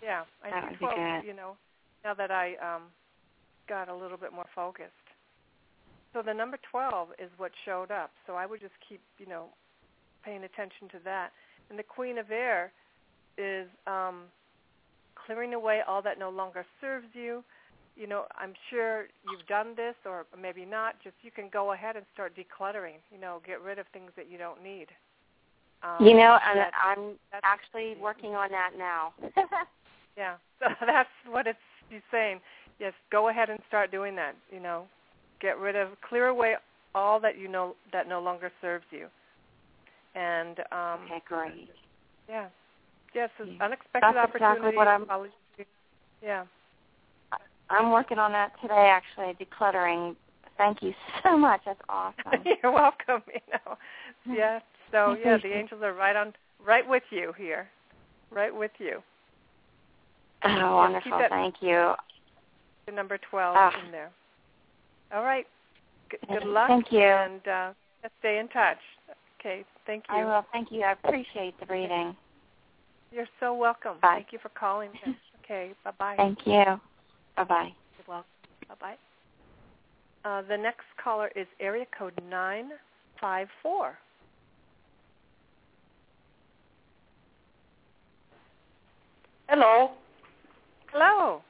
[0.02, 0.96] Yeah, I that think would 12.
[0.96, 1.28] Be good.
[1.28, 1.58] You know,
[2.06, 2.84] now that I um,
[3.68, 4.94] got a little bit more focused.
[6.14, 8.12] So the number 12 is what showed up.
[8.26, 9.48] So I would just keep, you know,
[10.24, 11.32] paying attention to that.
[11.70, 12.72] And the Queen of Air
[13.40, 14.24] is um,
[15.16, 17.44] clearing away all that no longer serves you.
[17.96, 20.96] You know, I'm sure you've done this, or maybe not.
[21.04, 23.00] Just you can go ahead and start decluttering.
[23.12, 24.88] You know, get rid of things that you don't need.
[25.82, 29.14] Um, you know, and I'm actually working on that now.
[30.18, 31.58] yeah, so that's what it's
[31.90, 32.40] he's saying.
[32.80, 34.36] Yes, go ahead and start doing that.
[34.52, 34.86] You know,
[35.42, 36.56] get rid of, clear away
[36.96, 39.08] all that you know that no longer serves you.
[40.16, 41.70] And um, okay, great.
[42.28, 42.48] Yeah,
[43.14, 43.46] yes, yeah.
[43.64, 44.60] unexpected That's opportunity.
[44.60, 45.06] Exactly what I'm,
[46.22, 46.46] yeah.
[47.70, 50.16] I'm working on that today, actually, decluttering.
[50.58, 50.94] Thank you
[51.24, 51.62] so much.
[51.66, 52.44] That's awesome.
[52.64, 53.22] You're welcome.
[53.28, 53.78] You know,
[54.28, 54.60] yeah.
[54.92, 56.34] So yeah, the angels are right on,
[56.66, 57.70] right with you here,
[58.32, 59.02] right with you.
[60.44, 61.22] Oh, wonderful!
[61.30, 61.94] Thank you.
[62.86, 63.86] The number twelve oh.
[63.86, 64.10] in there.
[65.14, 65.46] All right.
[66.10, 66.68] Good, good luck.
[66.68, 67.02] Thank you.
[67.02, 67.74] And uh,
[68.20, 68.78] stay in touch.
[69.40, 69.64] Okay.
[69.86, 70.16] Thank you.
[70.16, 70.46] I will.
[70.52, 70.82] Thank you.
[70.82, 72.16] I appreciate the reading.
[73.12, 73.98] You're so welcome.
[74.02, 74.16] Bye.
[74.16, 74.90] Thank you for calling.
[75.44, 75.72] okay.
[75.84, 76.16] Bye bye.
[76.18, 76.80] Thank you.
[77.36, 77.74] Bye bye.
[77.98, 78.30] You're welcome.
[78.68, 78.96] Bye bye.
[80.26, 82.70] Uh, the next caller is area code nine
[83.20, 83.98] five four.
[89.48, 89.92] Hello.
[90.92, 91.42] Hello.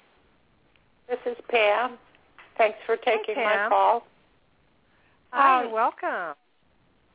[1.10, 1.98] This is Pam.
[2.58, 4.04] Thanks for taking Hi, my call.
[5.32, 6.36] Hi, um, welcome.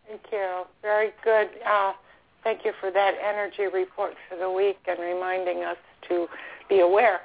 [0.06, 0.64] Thank you.
[0.82, 1.48] Very good.
[1.66, 1.92] Uh,
[2.44, 5.78] thank you for that energy report for the week and reminding us
[6.08, 6.28] to
[6.68, 7.22] be aware.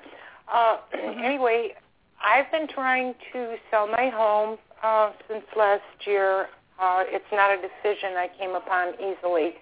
[0.52, 0.78] Uh,
[1.24, 1.76] anyway,
[2.24, 6.48] I've been trying to sell my home uh, since last year.
[6.80, 9.56] Uh, it's not a decision I came upon easily,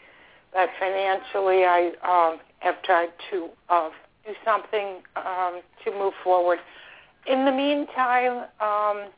[0.54, 3.90] but financially I um, have tried to uh,
[4.26, 6.60] do something um, to move forward.
[7.26, 9.10] In the meantime, um,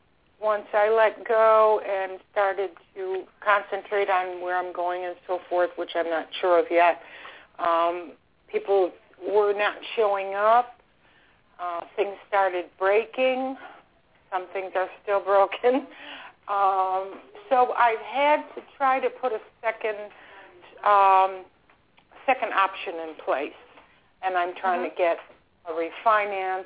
[0.41, 5.69] once I let go and started to concentrate on where I'm going and so forth,
[5.75, 7.01] which I'm not sure of yet,
[7.59, 8.13] um,
[8.51, 8.91] people
[9.27, 10.79] were not showing up.
[11.59, 13.57] Uh, things started breaking.
[14.31, 15.87] Some things are still broken.
[16.47, 19.97] Um, so I've had to try to put a second
[20.85, 21.43] um,
[22.25, 23.51] second option in place,
[24.23, 24.95] and I'm trying mm-hmm.
[24.95, 25.17] to get
[25.67, 26.65] a refinance.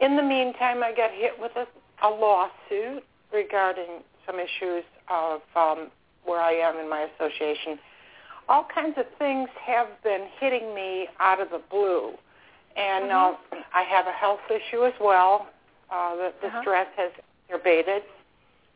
[0.00, 1.66] In the meantime, I got hit with a,
[2.02, 5.88] a lawsuit regarding some issues of um,
[6.24, 7.78] where I am in my association.
[8.48, 12.12] All kinds of things have been hitting me out of the blue,
[12.76, 13.54] and mm-hmm.
[13.54, 15.48] uh, I have a health issue as well.
[15.90, 16.60] Uh, the, the uh-huh.
[16.62, 17.12] stress has
[17.48, 18.02] exacerbated.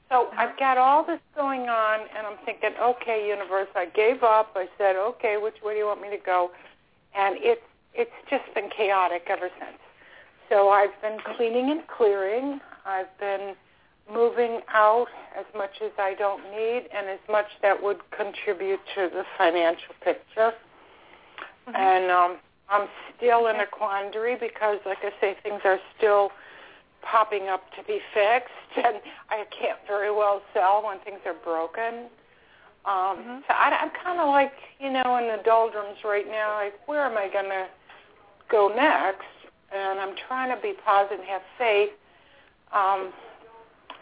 [0.09, 0.43] So uh-huh.
[0.43, 4.53] I've got all this going on, and I'm thinking, okay, universe, I gave up.
[4.57, 6.51] I said, okay, which way do you want me to go?
[7.15, 9.79] And it's it's just been chaotic ever since.
[10.49, 12.61] So I've been cleaning and clearing.
[12.85, 13.55] I've been
[14.13, 15.07] moving out
[15.39, 19.95] as much as I don't need and as much that would contribute to the financial
[20.03, 20.53] picture.
[21.69, 21.77] Mm-hmm.
[21.77, 22.37] And um,
[22.69, 26.31] I'm still in a quandary because, like I say, things are still
[27.03, 28.97] popping up to be fixed, and
[29.31, 32.09] I can't very well sell when things are broken.
[32.85, 33.43] Um, Mhm.
[33.47, 36.55] So I, I'm kind of like, you know, in the doldrums right now.
[36.55, 37.67] Like, where am I going to
[38.49, 39.27] go next?
[39.71, 41.91] And I'm trying to be positive and have faith.
[42.73, 43.13] Um,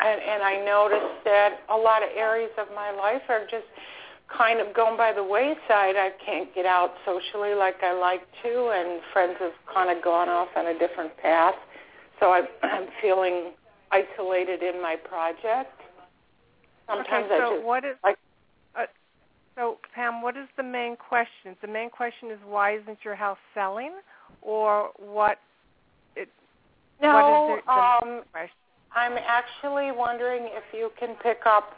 [0.00, 3.66] and, and I noticed that a lot of areas of my life are just
[4.36, 5.96] kind of going by the wayside.
[5.96, 10.28] I can't get out socially like I like to, and friends have kind of gone
[10.28, 11.54] off on a different path.
[12.20, 13.52] So I, I'm feeling
[13.90, 15.72] isolated in my project.
[16.86, 18.18] Sometimes okay, so I just what is like-
[18.78, 18.84] uh,
[19.56, 20.22] so Pam?
[20.22, 21.56] What is the main question?
[21.60, 23.92] The main question is why isn't your house selling,
[24.42, 25.38] or what?
[26.16, 26.28] It,
[27.02, 27.12] no.
[27.14, 28.07] what is the, the um?
[29.08, 31.72] I'm actually wondering if you can pick up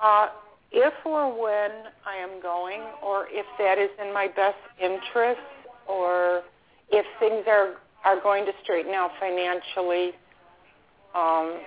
[0.00, 0.28] uh,
[0.72, 1.70] if or when
[2.04, 5.40] I am going, or if that is in my best interest,
[5.86, 6.42] or
[6.90, 10.10] if things are are going to straighten out financially,
[11.14, 11.60] um,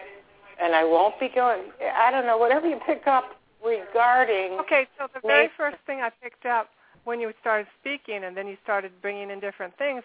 [0.62, 1.72] and I won't be going.
[1.82, 2.38] I don't know.
[2.38, 4.60] Whatever you pick up regarding.
[4.60, 6.72] Okay, so the very first thing I picked up
[7.06, 10.04] when you started speaking, and then you started bringing in different things,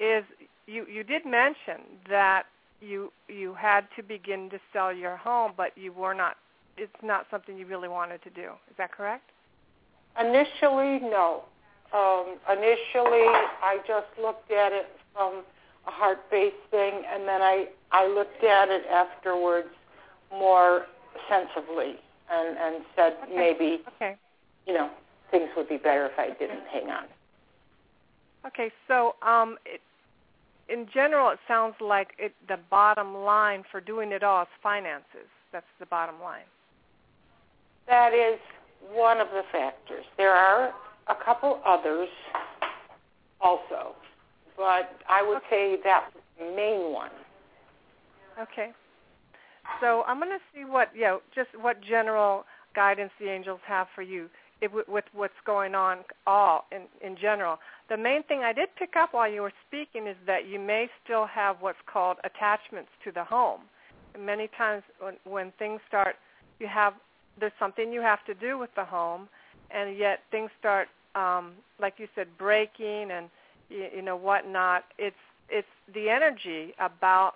[0.00, 0.24] is
[0.66, 2.46] you you did mention that
[2.80, 6.36] you you had to begin to sell your home, but you were not.
[6.76, 8.50] It's not something you really wanted to do.
[8.70, 9.30] Is that correct?
[10.18, 11.44] Initially, no.
[11.92, 13.26] Um, initially,
[13.62, 15.42] I just looked at it from
[15.86, 19.68] a heart-based thing, and then I I looked at it afterwards
[20.30, 20.86] more
[21.28, 21.96] sensibly
[22.30, 23.34] and and said Okay.
[23.36, 24.16] maybe Okay.
[24.66, 24.90] you know
[25.30, 27.04] things would be better if I didn't hang on.
[28.46, 29.80] Okay, so um, it,
[30.68, 35.28] in general, it sounds like it, the bottom line for doing it all is finances.
[35.52, 36.44] That's the bottom line.
[37.86, 38.38] That is
[38.92, 40.04] one of the factors.
[40.16, 40.72] There are
[41.08, 42.08] a couple others
[43.40, 43.94] also,
[44.56, 47.10] but I would say that's the main one.
[48.40, 48.72] Okay.
[49.80, 53.86] So I'm going to see what, you know, just what general guidance the angels have
[53.94, 54.28] for you
[54.60, 57.58] if, with what's going on all in, in general.
[57.88, 60.88] The main thing I did pick up while you were speaking is that you may
[61.04, 63.62] still have what's called attachments to the home.
[64.14, 66.16] And many times when, when things start,
[66.58, 66.94] you have
[67.40, 69.28] there's something you have to do with the home,
[69.70, 73.28] and yet things start, um, like you said, breaking and
[73.68, 74.84] you, you know whatnot.
[74.98, 75.16] It's
[75.48, 77.34] it's the energy about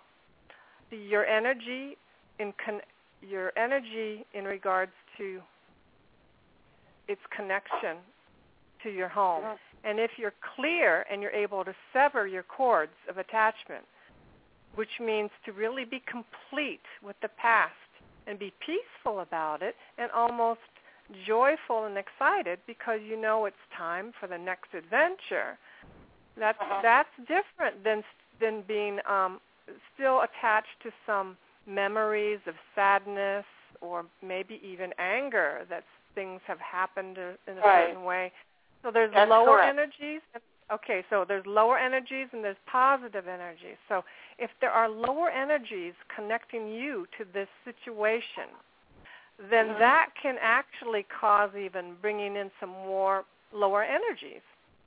[0.90, 1.96] the, your energy
[2.38, 2.80] in con-
[3.22, 5.40] your energy in regards to
[7.08, 7.96] its connection
[8.82, 9.42] to your home.
[9.84, 13.84] And if you're clear and you're able to sever your cords of attachment,
[14.74, 17.72] which means to really be complete with the past
[18.26, 20.60] and be peaceful about it and almost
[21.26, 25.58] joyful and excited because you know it's time for the next adventure.
[26.38, 26.80] That's Uh-huh.
[26.82, 28.02] that's different than
[28.40, 29.40] than being um,
[29.94, 31.36] still attached to some
[31.66, 33.44] memories of sadness
[33.80, 37.88] or maybe even anger that things have happened in a Right.
[37.88, 38.32] certain way.
[38.82, 39.68] So there's That's lower correct.
[39.68, 40.20] energies.
[40.70, 43.76] Okay, so there's lower energies and there's positive energies.
[43.88, 44.04] So
[44.38, 48.48] if there are lower energies connecting you to this situation,
[49.50, 49.78] then Mhm.
[49.78, 54.42] that can actually cause even bringing in some more lower energies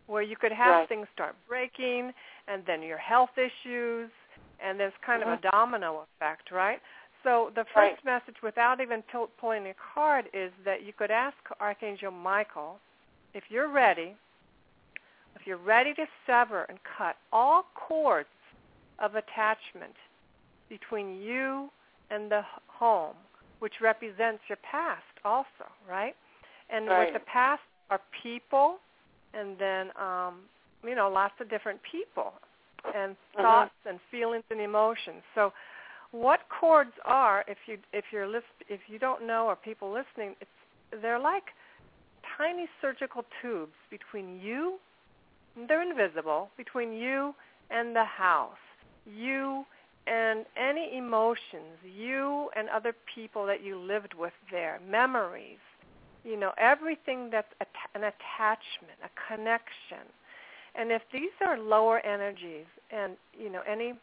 [0.07, 0.89] where you could have Right.
[0.89, 2.13] things start breaking
[2.47, 4.11] and then your health issues
[4.59, 5.51] and there's kind of a Mhm.
[5.51, 6.81] domino effect, right?
[7.25, 8.05] So the first Right.
[8.05, 12.79] message without even t- pulling a card is that you could ask Archangel Michael
[13.33, 14.15] if you're ready
[15.35, 18.29] if you're ready to sever and cut all cords
[18.99, 19.95] of attachment
[20.69, 21.69] between you
[22.09, 23.17] and the home,
[23.59, 26.15] which represents your past also, right?
[26.69, 26.99] And Right.
[26.99, 28.79] with the past are people
[29.33, 30.49] and then um,
[30.83, 32.33] you know, lots of different people
[32.93, 33.41] and Mhm.
[33.41, 35.23] thoughts and feelings and emotions.
[35.33, 35.51] So
[36.12, 40.36] what chords are if you if you're list, if you don't know or people listening,
[40.41, 41.44] it's they're like
[42.38, 44.80] tiny surgical tubes between you
[45.68, 47.34] they're invisible between you
[47.70, 48.58] and the house,
[49.06, 49.66] you
[50.08, 55.58] and any emotions, you and other people that you lived with there, memories,
[56.24, 57.47] you know, everything that's
[57.95, 60.06] an attachment, a connection.
[60.76, 63.93] And if these are lower energies and, you know, any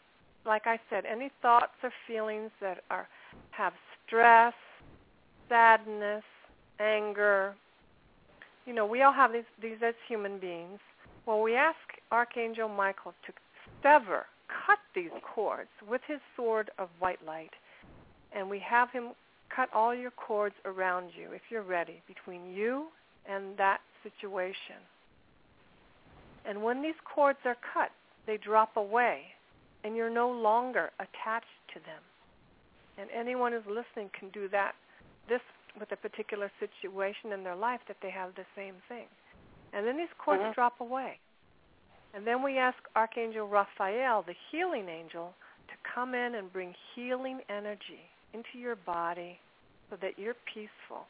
[0.45, 3.09] like I said, any thoughts or feelings that are
[3.51, 3.73] have
[4.07, 4.55] stress,
[5.49, 6.25] sadness,
[6.81, 7.55] anger,
[8.67, 10.79] you know, we all have these these as human beings.
[11.27, 11.77] Well, we ask
[12.11, 13.33] Archangel Michael to
[13.83, 14.27] sever,
[14.67, 17.53] cut these cords with his sword of white light.
[18.35, 19.11] And we have him
[19.55, 22.87] cut all your cords around you, if you're ready, between you
[23.29, 24.81] and that situation.
[26.45, 27.91] And when these cords are cut,
[28.27, 29.23] they drop away,
[29.85, 32.03] and you're no longer attached to them.
[32.99, 34.75] And anyone who's listening can do that
[35.29, 35.41] this
[35.79, 39.07] with a particular situation in their life that they have the same thing.
[39.73, 40.55] And then these cords Mhm.
[40.55, 41.19] drop away.
[42.13, 45.35] And then we ask Archangel Raphael, the healing angel,
[45.69, 49.41] to come in and bring healing energy into your body
[49.89, 51.07] so that you're peaceful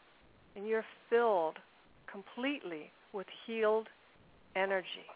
[0.54, 1.58] and you're filled
[2.06, 3.88] completely with healed
[4.54, 5.06] energy.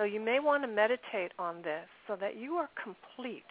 [0.00, 3.44] So you may want to meditate on this so that you are complete,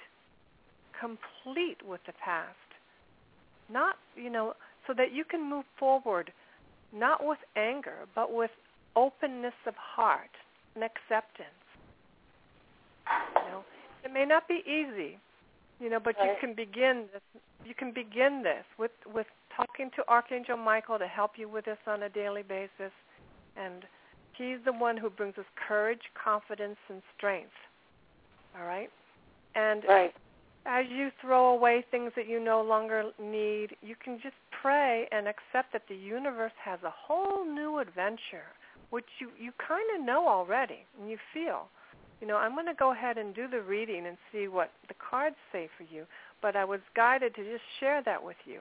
[1.00, 2.56] complete with the past.
[3.72, 4.54] Not, you know,
[4.88, 6.34] so that you can move forward
[6.91, 8.50] not with anger, but with
[8.95, 10.32] openness of heart
[10.74, 11.50] and acceptance.
[13.36, 13.64] You know,
[14.04, 15.20] it may not be easy,
[15.80, 17.22] you know, but you can begin this.
[17.64, 21.78] You can begin this with with talking to Archangel Michael to help you with this
[21.86, 22.93] on a daily basis,
[23.56, 23.84] and
[24.40, 27.54] he's the one who brings us courage, confidence, and strength.
[28.58, 28.90] All right,
[29.56, 30.14] and Right.
[30.66, 35.28] as you throw away things that you no longer need, you can just pray and
[35.28, 38.50] accept that the universe has a whole new adventure,
[38.90, 41.70] which you, you kind of know already and you feel.
[42.22, 44.96] You know, I'm going to go ahead and do the reading and see what the
[45.10, 46.06] cards say for you,
[46.42, 48.60] but I was guided to just share that with you.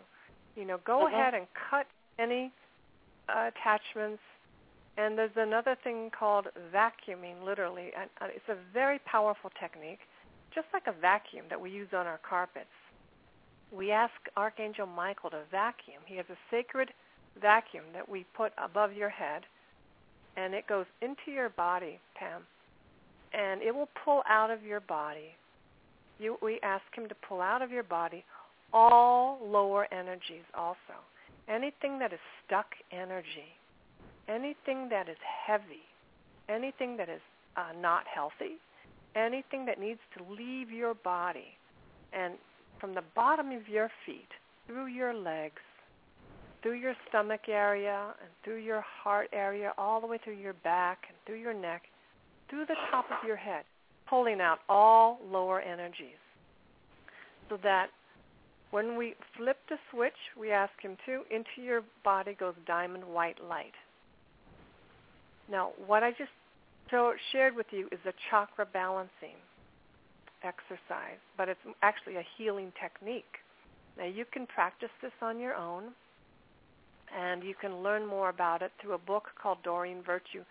[0.55, 1.13] You know, go Mhm.
[1.13, 1.87] ahead and cut
[2.19, 2.53] any
[3.29, 4.23] uh, attachments.
[4.99, 7.91] And there's another thing called vacuuming, literally.
[7.99, 10.01] And uh, it's a very powerful technique
[10.55, 12.67] just like a vacuum that we use on our carpets.
[13.73, 16.03] We ask Archangel Michael to vacuum.
[16.07, 16.91] He has a sacred
[17.41, 19.43] vacuum that we put above your head,
[20.37, 22.43] and it goes into your body, Pam,
[23.33, 25.35] and it will pull out of your body.
[26.19, 28.25] You, we ask him to pull out of your body
[28.73, 30.99] all lower energies also.
[31.49, 33.55] Anything that is stuck energy,
[34.29, 35.17] anything that is
[35.47, 35.85] heavy,
[36.49, 37.21] anything that is
[37.57, 38.57] uh, not healthy,
[39.17, 41.57] anything that needs to leave your body
[42.13, 42.35] and
[42.81, 44.29] from the bottom of your feet
[44.67, 45.61] through your legs
[46.63, 50.99] through your stomach area and through your heart area all the way through your back
[51.09, 51.83] and through your neck
[52.51, 53.65] through the top of your head
[54.09, 56.17] pulling out all lower energies.
[57.49, 57.89] So that
[58.71, 63.39] when we flip the switch we ask him to into your body goes diamond white
[63.49, 63.75] light
[65.51, 66.31] now what i just
[66.91, 69.37] so shared with you is a chakra balancing
[70.43, 73.39] exercise, but it's actually a healing technique.
[73.97, 75.85] Now you can practice this on your own,
[77.17, 80.45] and you can learn more about it through a book called Doreen Virtue.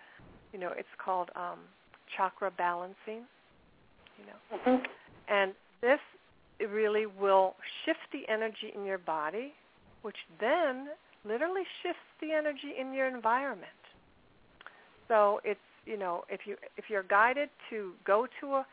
[0.52, 1.60] You know, it's called um,
[2.16, 3.26] Chakra Balancing.
[4.18, 4.88] You know, Mhm.
[5.28, 6.00] and this
[6.60, 9.54] really will shift the energy in your body,
[10.02, 10.90] which then
[11.24, 13.77] literally shifts the energy in your environment.
[15.08, 18.66] So it's you know if you if you're guided to go to a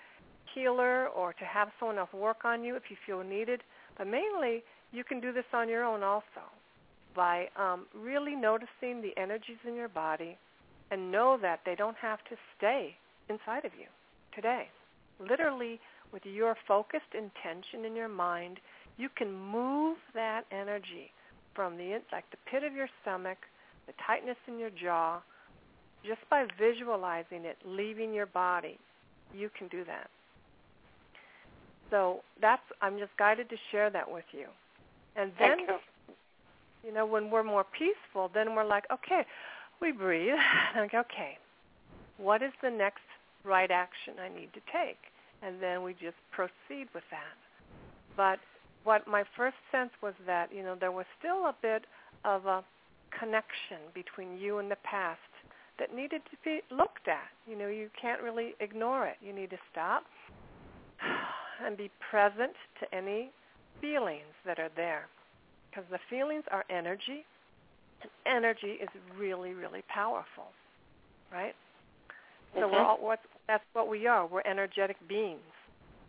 [0.55, 3.63] healer or to have someone else work on you if you feel needed,
[3.99, 4.63] but mainly
[4.93, 6.45] you can do this on your own also
[7.15, 10.37] by um, really noticing the energies in your body
[10.91, 12.95] and know that they don't have to stay
[13.29, 13.87] inside of you
[14.35, 14.69] today.
[15.21, 15.81] Literally,
[16.13, 18.59] with your focused intention in your mind,
[18.97, 21.11] you can move that energy
[21.55, 23.39] from the like the pit of your stomach,
[23.87, 25.21] the tightness in your jaw,
[26.07, 28.79] just by visualizing it leaving your body,
[29.35, 30.09] you can do that.
[31.91, 34.47] So that's I'm just guided to share that with you.
[35.17, 35.77] And then you.
[36.87, 39.25] you know, when we're more peaceful, then we're like, okay,
[39.81, 40.35] we breathe.
[40.75, 41.39] And like, okay,
[42.19, 43.03] what is the next
[43.45, 44.99] right action I need to take?
[45.43, 47.37] And then we just proceed with that.
[48.17, 48.39] But
[48.85, 51.85] what my first sense was that, you know, there was still a bit
[52.25, 52.65] of a
[53.19, 55.21] connection between you and the past
[55.79, 57.29] that needed to be looked at.
[57.47, 59.17] You know, you can't really ignore it.
[59.21, 60.05] You need to stop
[61.65, 63.31] and be present to any
[63.81, 65.09] feelings that are there
[65.71, 67.25] because the feelings are energy
[68.03, 70.53] and energy is really really powerful
[71.33, 71.55] right
[72.55, 72.87] so we're Mhm.
[72.87, 75.53] all what that's what we are we're energetic beings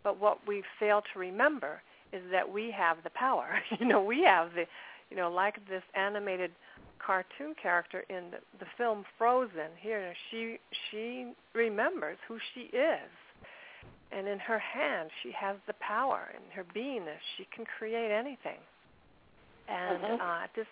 [0.04, 4.22] but what we fail to remember is that we have the power you know we
[4.22, 4.66] have the
[5.10, 6.52] you know like this animated
[7.04, 10.58] cartoon character in the, the film frozen here she
[10.90, 13.10] she remembers who she is.
[14.12, 18.60] And in her hand she has the power in her beingness she can create anything.
[19.68, 20.20] And Mhm.
[20.20, 20.66] uh, this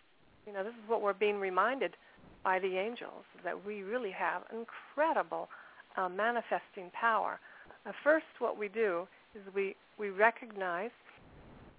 [0.46, 1.96] you know this is what we're being reminded
[2.44, 5.48] by the angels that we really have incredible
[5.96, 7.40] uh, manifesting power.
[7.86, 10.90] Uh, first what we do is we we recognize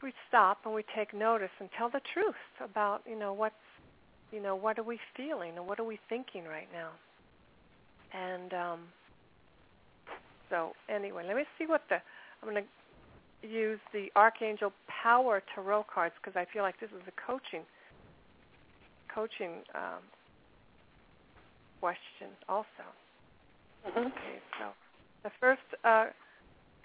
[0.02, 3.56] we stop and we take notice and tell the truth about you know what's
[4.32, 6.90] you know what are we feeling and what are we thinking right now
[8.14, 8.80] and um
[10.50, 11.96] so anyway let me see what the
[12.42, 12.70] i'm going to
[13.48, 17.62] use the Archangel Power Tarot cards because I feel like this is a coaching
[19.14, 20.04] coaching um,
[21.80, 22.66] question also.
[23.88, 24.08] Mm-hmm.
[24.08, 24.72] Okay, so
[25.24, 26.08] the first uh,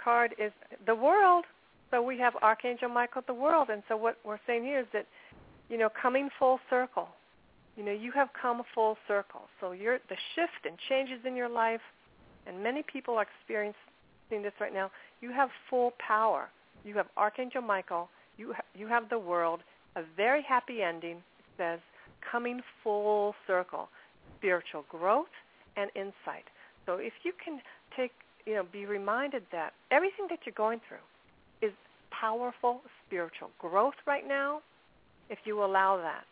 [0.02, 0.52] card is
[0.86, 1.44] the world.
[1.90, 5.06] So we have Archangel Michael, the world, and so what we're saying here is that,
[5.68, 7.08] you know, coming full circle.
[7.76, 9.42] You know, you have come full circle.
[9.60, 11.80] So you're the shift and changes in your life,
[12.46, 13.78] and many people are experiencing
[14.30, 14.90] this right now.
[15.20, 16.48] You have full power.
[16.84, 18.08] You have Archangel Michael.
[18.36, 19.60] You ha- you have the world.
[19.96, 21.16] A very happy ending.
[21.16, 21.80] It says
[22.30, 23.88] coming full circle,
[24.38, 25.32] spiritual growth
[25.76, 26.44] and insight.
[26.86, 27.60] So if you can
[27.96, 28.12] take,
[28.46, 31.04] you know, be reminded that everything that you're going through
[31.66, 31.72] is
[32.10, 34.60] powerful spiritual growth right now,
[35.28, 36.24] if you allow that.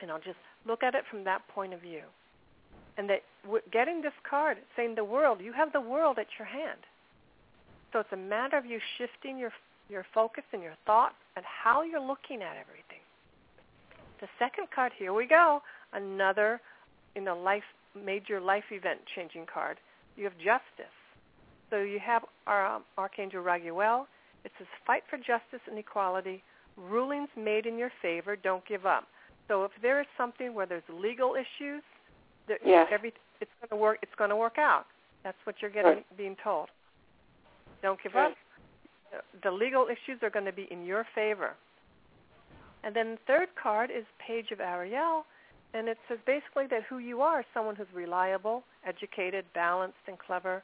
[0.00, 2.02] And I'll just look at it from that point of view.
[2.96, 3.22] And that
[3.72, 6.80] getting this card, saying the world, you have the world at your hand.
[7.92, 9.52] So it's a matter of you shifting your
[9.88, 13.02] your focus and your thought and how you're looking at everything.
[14.20, 15.60] The second card, here we go,
[15.92, 16.60] another
[17.16, 19.78] in a life major life event changing card.
[20.16, 20.94] You have justice.
[21.70, 24.06] So you have our um, Archangel Raguel.
[24.44, 26.42] It says fight for justice and equality.
[26.76, 28.36] Rulings made in your favor.
[28.36, 29.06] Don't give up.
[29.50, 31.82] So if there is something where there's legal issues,
[32.46, 32.86] that yes.
[32.92, 33.98] every it's going to work.
[34.00, 34.86] It's going to work out.
[35.24, 36.16] That's what you're getting right.
[36.16, 36.68] being told.
[37.82, 38.30] Don't give right.
[38.30, 39.24] up.
[39.42, 41.54] The legal issues are going to be in your favor.
[42.84, 45.24] And then the third card is Page of Ariel,
[45.74, 50.16] and it says basically that who you are is someone who's reliable, educated, balanced, and
[50.16, 50.62] clever.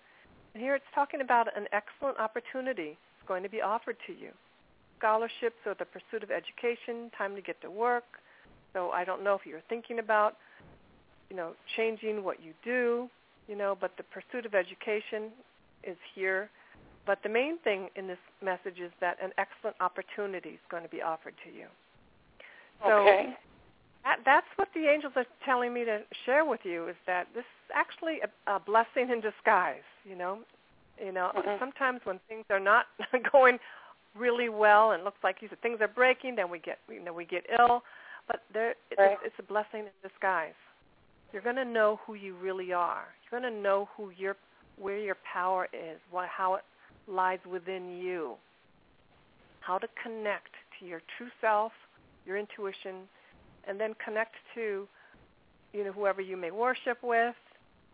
[0.55, 4.31] And here it's talking about an excellent opportunity is going to be offered to you.
[4.99, 8.05] Scholarships or the pursuit of education, time to get to work.
[8.77, 10.37] So I don't know if you're thinking about,
[11.31, 13.09] you know, changing what you do,
[13.49, 15.31] you know, but the pursuit of education
[15.83, 16.51] is here.
[17.07, 20.91] But the main thing in this message is that an excellent opportunity is going to
[20.91, 21.67] be offered to you.
[22.85, 23.35] So okay.
[24.05, 27.41] that, that's what the angels are telling me to share with you is that this
[27.41, 29.89] is actually a, a blessing in disguise.
[30.05, 30.41] You know,
[31.03, 31.59] you know, mm-hmm.
[31.59, 32.85] sometimes when things are not
[33.33, 33.59] going
[34.15, 37.15] really well and looks like you said things are breaking, then we get you know
[37.15, 37.83] we get ill.
[38.27, 40.55] But there, it's, it's a blessing in disguise.
[41.33, 43.05] You're going to know who you really are.
[43.23, 44.37] You're going to know who your
[44.79, 46.63] where your power is, what, how it
[47.09, 48.35] lies within you,
[49.61, 51.73] how to connect to your true self,
[52.27, 53.09] your intuition,
[53.67, 54.87] and then connect to
[55.73, 57.35] you know whoever you may worship with.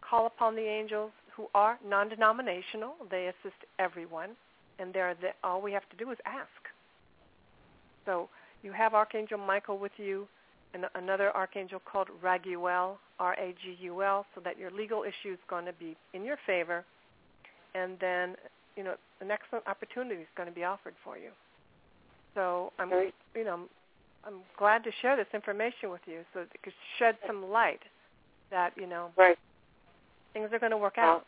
[0.00, 2.94] Call upon the angels who are non-denominational.
[3.10, 4.30] They assist everyone,
[4.78, 6.48] and they're the, all we have to do is ask.
[8.04, 8.28] So
[8.62, 10.26] you have Archangel Michael with you,
[10.74, 15.96] and another archangel called Raguel, R-A-G-U-L, so that your legal issue is going to be
[16.14, 16.84] in your favor,
[17.74, 18.36] and then
[18.76, 21.30] you know an excellent opportunity is going to be offered for you.
[22.34, 22.90] So I'm,
[23.34, 23.60] you know,
[24.24, 27.82] I'm glad to share this information with you so it could shed some light
[28.50, 29.36] that you know right.
[30.32, 31.26] things are going to work well, out.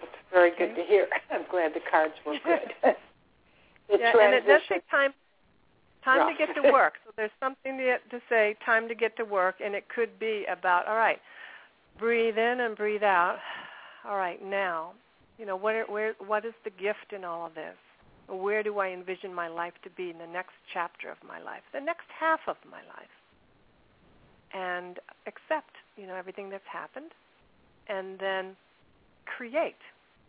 [0.00, 1.08] That's very good to hear.
[1.30, 2.72] I'm glad the cards were good.
[3.90, 5.12] yeah, and it does take time
[6.04, 6.36] time Rough.
[6.36, 6.94] to get to work.
[7.04, 10.46] So there's something to, to say, time to get to work, and it could be
[10.50, 11.18] about, all right,
[11.98, 13.38] breathe in and breathe out.
[14.06, 14.92] All right, now,
[15.38, 17.74] you know, what, are, where, what is the gift in all of this?
[18.28, 21.62] Where do I envision my life to be in the next chapter of my life,
[21.72, 23.10] the next half of my life?
[24.54, 27.10] And accept, you know, everything that's happened,
[27.88, 28.56] and then
[29.26, 29.80] create,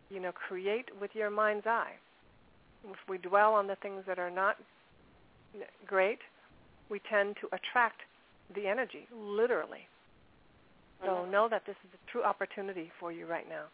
[0.09, 1.93] you know, create with your mind's eye.
[2.83, 4.57] If we dwell on the things that are not
[5.85, 6.19] great,
[6.89, 8.01] we tend to attract
[8.55, 9.87] the energy, literally.
[11.03, 11.29] So Mhm.
[11.29, 13.65] know that this is a true opportunity for you right now.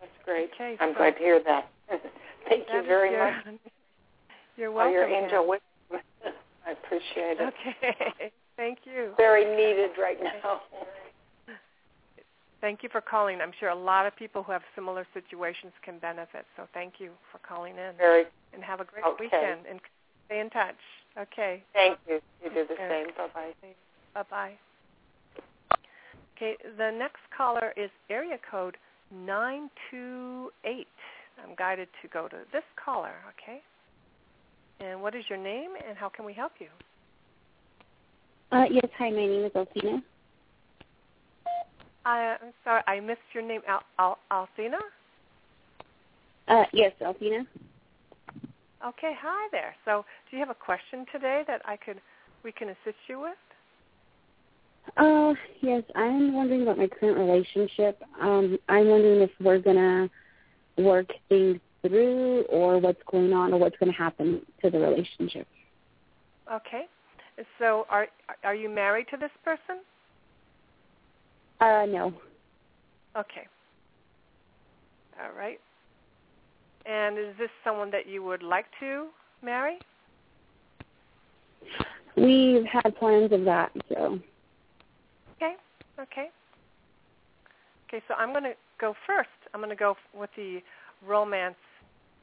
[0.00, 0.50] That's great.
[0.54, 1.68] Okay, I'm so- glad to hear that.
[2.48, 3.44] Thank you very your- much
[4.56, 4.92] You're welcome.
[4.94, 5.24] your Ann.
[5.24, 5.66] angel wisdom.
[6.66, 7.54] I appreciate it.
[7.54, 8.32] Okay.
[8.56, 9.14] Thank you.
[9.16, 10.60] Very needed right now.
[12.60, 13.40] Thank you for calling.
[13.40, 16.44] I'm sure a lot of people who have similar situations can benefit.
[16.56, 17.96] So thank you for calling in.
[17.96, 18.24] Very.
[18.52, 19.24] And have a great Okay.
[19.24, 19.80] weekend and
[20.30, 20.76] stay in touch.
[21.18, 21.62] Okay.
[21.72, 22.20] Thank you.
[22.42, 23.04] You do the Okay.
[23.04, 23.06] same.
[23.16, 23.74] Bye bye.
[24.14, 24.58] Bye-bye.
[26.36, 28.76] Okay, the next caller is area code
[29.10, 30.86] 928.
[31.42, 33.60] I'm guided to go to this caller, okay?
[34.80, 36.68] And what is your name and how can we help you?
[38.50, 40.02] Uh, yes, hi, my name is Alcina.
[42.04, 44.78] I, I'm sorry, I missed your name, Al- Al- Alcina?
[46.48, 47.46] Uh, yes, Alcina.
[48.86, 49.74] Okay, hi there.
[49.84, 52.00] So do you have a question today that I could,
[52.44, 53.32] we can assist you with?
[54.96, 58.02] Uh, yes, I'm wondering about my current relationship.
[58.20, 60.08] Um, I'm wondering if we're gonna
[60.78, 65.46] work things through or what's going on or what's going to happen to the relationship.
[66.50, 66.82] Okay.
[67.58, 68.08] So are
[68.44, 69.82] are you married to this person?
[71.60, 72.12] Uh, no.
[73.16, 73.46] Okay.
[75.22, 75.58] All right.
[76.86, 79.08] And is this someone that you would like to
[79.42, 79.78] marry?
[82.16, 84.18] We've had plans of that, so.
[85.36, 85.54] Okay.
[86.00, 86.28] Okay.
[87.88, 89.28] Okay, so I'm going to go first.
[89.52, 90.60] I'm going to go with the
[91.06, 91.56] romance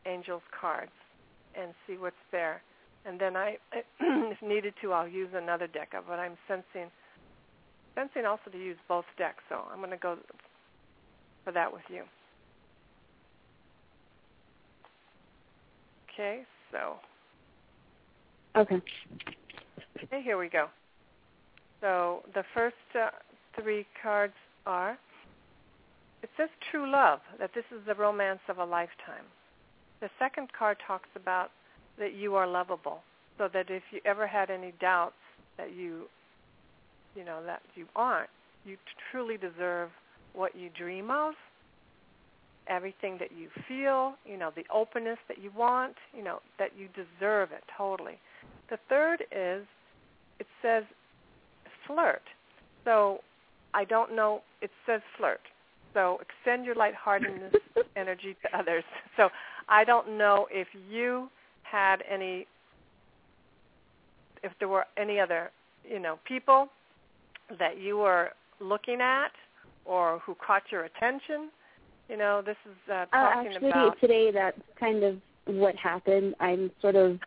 [0.06, 0.92] angels cards
[1.60, 2.62] and see what's there.
[3.06, 3.58] And then I,
[4.00, 5.94] if needed to, I'll use another deck.
[5.98, 6.90] Of but I'm sensing,
[7.96, 9.44] sensing also to use both decks.
[9.50, 10.18] So I'm going to go
[11.44, 12.04] for that with you.
[16.18, 16.42] Okay,
[16.72, 16.96] so.
[18.56, 18.82] Okay.
[20.04, 20.66] Okay, here we go.
[21.80, 23.10] So the first uh,
[23.62, 24.34] three cards
[24.66, 24.98] are
[26.24, 29.26] it says true love, that this is the romance of a lifetime.
[30.02, 31.52] The second card talks about
[32.00, 33.02] that you are lovable,
[33.38, 35.14] so that if you ever had any doubts
[35.58, 36.06] that you,
[37.16, 38.30] you know, that you aren't,
[38.66, 38.78] you
[39.12, 39.90] truly deserve
[40.34, 41.36] what you dream of,
[42.70, 46.88] everything that you feel, you know, the openness that you want, you know, that you
[46.90, 48.20] deserve it totally.
[48.70, 49.66] The third is,
[50.40, 50.84] it says
[51.86, 52.22] flirt.
[52.84, 53.20] So
[53.74, 55.42] I don't know, it says flirt.
[55.94, 57.54] So extend your lightheartedness
[57.96, 58.84] energy to others.
[59.16, 59.30] So
[59.70, 61.30] I don't know if you
[61.64, 62.48] had any,
[64.44, 65.52] if there were any other,
[65.90, 66.68] you know, people
[67.60, 69.32] that you were looking at
[69.86, 71.50] or who caught your attention.
[72.10, 76.36] You know, this is uh, talking uh, actually, about today that's kind of what happened.
[76.40, 77.20] I'm sort of,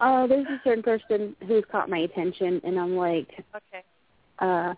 [0.00, 3.84] oh, there's a certain person who's caught my attention, and I'm like, okay.
[4.38, 4.74] Uh,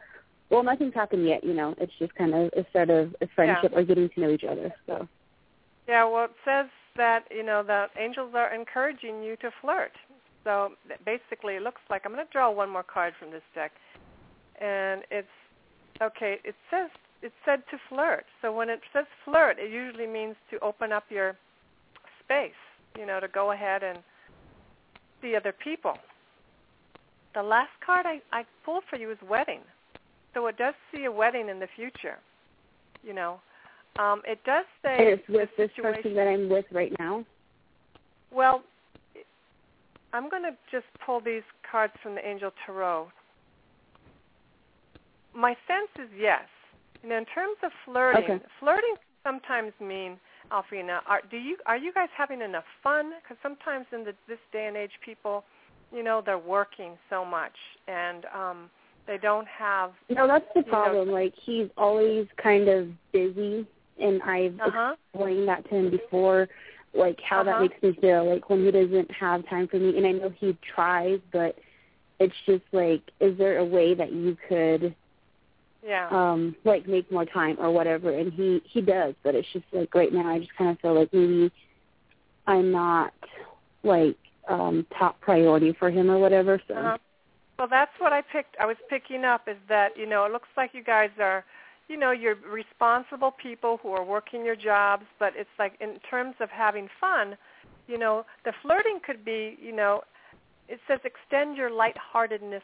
[0.50, 1.44] well, nothing's happened yet.
[1.44, 3.78] You know, it's just kind of a sort of a friendship Yeah.
[3.78, 4.72] or getting to know each other.
[4.86, 5.08] So.
[5.88, 6.66] Yeah, well, it says
[6.96, 9.92] that you know the angels are encouraging you to flirt.
[10.44, 10.72] So
[11.04, 13.72] basically, it looks like I'm going to draw one more card from this deck,
[14.60, 15.28] and it's
[16.02, 16.38] okay.
[16.44, 16.90] It says
[17.24, 18.26] it said to flirt.
[18.42, 21.34] So when it says flirt, it usually means to open up your
[22.22, 22.52] space.
[22.98, 23.98] You know, to go ahead and
[25.20, 25.94] see other people.
[27.34, 29.60] The last card I, I pulled for you is wedding.
[30.34, 32.18] So it does see a wedding in the future.
[33.02, 33.40] You know,
[33.98, 36.02] um, it does say And it's with this situation.
[36.02, 37.24] person that I'm with right now.
[38.30, 38.62] Well,
[40.12, 43.08] I'm going to just pull these cards from the Angel Tarot.
[45.34, 46.42] My sense is yes.
[47.04, 48.40] You know, in terms of flirting, Okay.
[48.58, 50.18] flirting sometimes mean,
[50.50, 53.12] Alfrina, are do you are you guys having enough fun?
[53.22, 55.44] Because sometimes in the, this day and age, people,
[55.92, 57.52] you know, they're working so much
[57.88, 58.70] and um,
[59.06, 59.92] they don't have.
[60.08, 61.10] No, that's the You know- problem.
[61.10, 63.66] Like he's always kind of busy,
[64.00, 64.96] and I've Uh huh.
[65.12, 66.48] explained that to him before,
[66.94, 67.50] like how Uh-huh.
[67.50, 68.24] that makes me feel.
[68.32, 71.58] Like when he doesn't have time for me, and I know he tries, but
[72.18, 74.94] it's just like, is there a way that you could,
[75.84, 76.08] Yeah.
[76.10, 78.10] um, like make more time or whatever?
[78.10, 80.94] And he he does, but it's just like right now, I just kind of feel
[80.94, 81.52] like maybe
[82.46, 83.12] I'm not
[83.82, 84.16] like
[84.48, 86.60] um top priority for him or whatever.
[86.66, 86.74] So.
[86.74, 86.98] Uh-huh.
[87.58, 88.56] Well, that's what I picked.
[88.58, 91.44] I was picking up is that you know it looks like you guys are,
[91.88, 96.34] you know, you're responsible people who are working your jobs, but it's like in terms
[96.40, 97.36] of having fun,
[97.86, 100.00] you know, the flirting could be, you know,
[100.66, 102.62] it says extend your lightheartedness,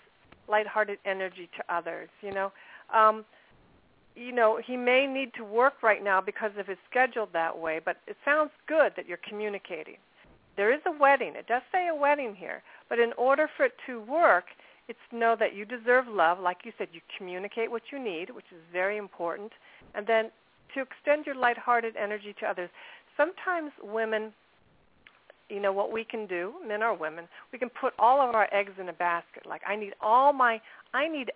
[0.48, 2.08] lighthearted energy to others.
[2.22, 2.50] You know,
[2.94, 3.24] um,
[4.14, 7.80] you know, he may need to work right now because of his schedule that way,
[7.84, 9.96] but it sounds good that you're communicating.
[10.56, 11.34] There is a wedding.
[11.36, 14.44] It does say a wedding here, but in order for it to work,
[14.88, 16.40] it's know that you deserve love.
[16.40, 19.52] Like you said, you communicate what you need, which is very important,
[19.94, 20.30] and then
[20.74, 22.70] to extend your lighthearted energy to others.
[23.16, 24.32] Sometimes women,
[25.48, 28.48] you know, what we can do, men or women, we can put all of our
[28.52, 29.46] eggs in a basket.
[29.46, 30.60] Like I need all my,
[30.92, 31.30] I need,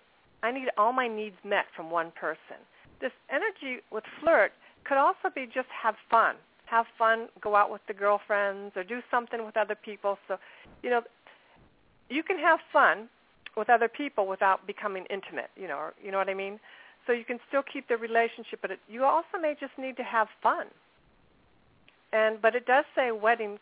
[0.44, 2.60] I need all my needs met from one person.
[3.00, 4.52] This energy with flirt
[4.84, 6.36] could also be just have fun.
[6.66, 10.18] Have fun, go out with the girlfriends, or do something with other people.
[10.28, 10.36] So,
[10.82, 11.00] you know,
[12.10, 13.08] you can have fun
[13.56, 15.50] with other people without becoming intimate.
[15.56, 16.60] You know, or, you know what I mean.
[17.06, 20.04] So you can still keep the relationship, but it, you also may just need to
[20.04, 20.66] have fun.
[22.12, 23.58] And but it does say wedding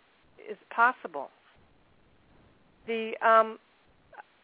[0.51, 1.31] is possible.
[2.89, 3.59] The um,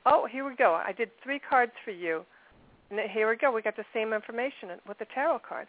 [0.09, 0.75] oh, here we go.
[0.75, 2.25] I did three cards for you.
[2.91, 3.53] And here we go.
[3.53, 5.69] We got the same information with the tarot cards.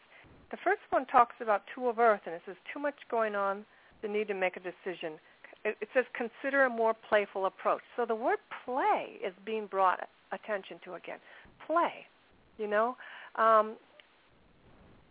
[0.51, 3.65] The first one talks about Two of Earth, and it says too much going on,
[4.01, 5.19] the need to make a decision.
[5.65, 7.81] It, says consider a more playful approach.
[7.97, 11.19] So the word play is being brought attention to again.
[11.67, 12.05] Play,
[12.57, 12.95] you know.
[13.35, 13.75] Um,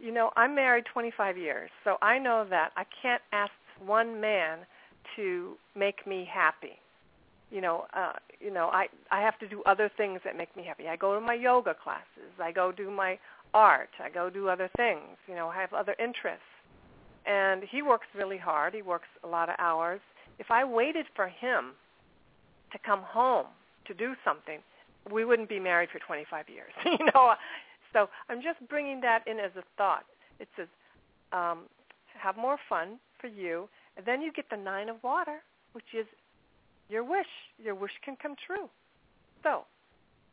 [0.01, 3.53] you know, I'm married 25 years, so I know that I can't ask
[3.85, 4.61] one man
[5.17, 6.79] to make me happy.
[7.51, 10.65] You know, uh, you know, I I have to do other things that make me
[10.65, 10.89] happy.
[10.89, 12.33] I go to my yoga classes.
[12.41, 13.19] I go do my
[13.55, 13.91] art.
[14.03, 15.17] I go do other things.
[15.27, 16.45] You know, I have other interests.
[17.27, 18.75] And he works really hard.
[18.75, 20.01] He works a lot of hours.
[20.39, 21.73] If I waited for him
[22.73, 23.47] to come home
[23.87, 24.61] to do something,
[25.11, 26.73] we wouldn't be married for 25 years.
[26.85, 27.35] you know,
[27.93, 30.05] so I'm just bringing that in as a thought.
[30.39, 30.69] It says,
[31.33, 31.65] um,
[32.19, 35.39] have more fun for you, and then you get the nine of water,
[35.73, 36.07] which is
[36.89, 37.27] your wish.
[37.63, 38.69] Your wish can come true.
[39.43, 39.65] So,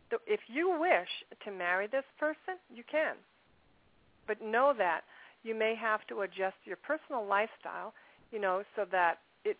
[0.09, 1.09] so if you wish
[1.43, 3.15] to marry this person, you can.
[4.27, 5.01] But know that
[5.43, 7.93] you may have to adjust your personal lifestyle,
[8.31, 9.57] you know, so that it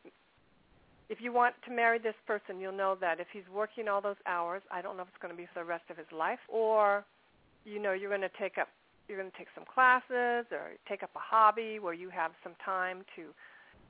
[1.08, 4.16] if you want to marry this person, you'll know that if he's working all those
[4.26, 6.40] hours, I don't know if it's going to be for the rest of his life,
[6.48, 7.06] or
[7.64, 8.70] you know you're going to take up
[9.08, 12.54] you're going to take some classes or take up a hobby where you have some
[12.64, 13.30] time to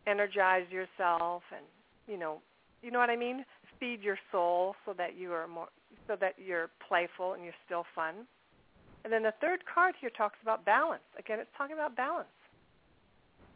[0.07, 1.65] energize yourself and
[2.07, 2.39] you know
[2.85, 3.43] you know what I mean
[3.79, 5.67] feed your soul so that you are more
[6.07, 8.15] so that you're playful and you're still fun
[9.03, 12.27] and then the third card here talks about balance again it's talking about balance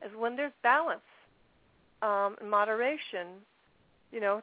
[0.01, 1.07] as when there's balance
[2.01, 3.27] um, moderation
[4.11, 4.41] you know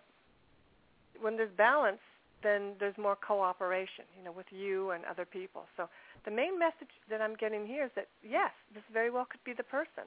[1.20, 2.00] when there's balance
[2.42, 5.64] then there's more cooperation, you know, with you and other people.
[5.76, 5.88] So
[6.24, 9.52] the main message that I'm getting here is that yes, this very well could be
[9.52, 10.04] the person,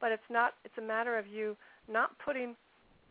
[0.00, 0.54] but it's not.
[0.64, 1.56] It's a matter of you
[1.90, 2.56] not putting,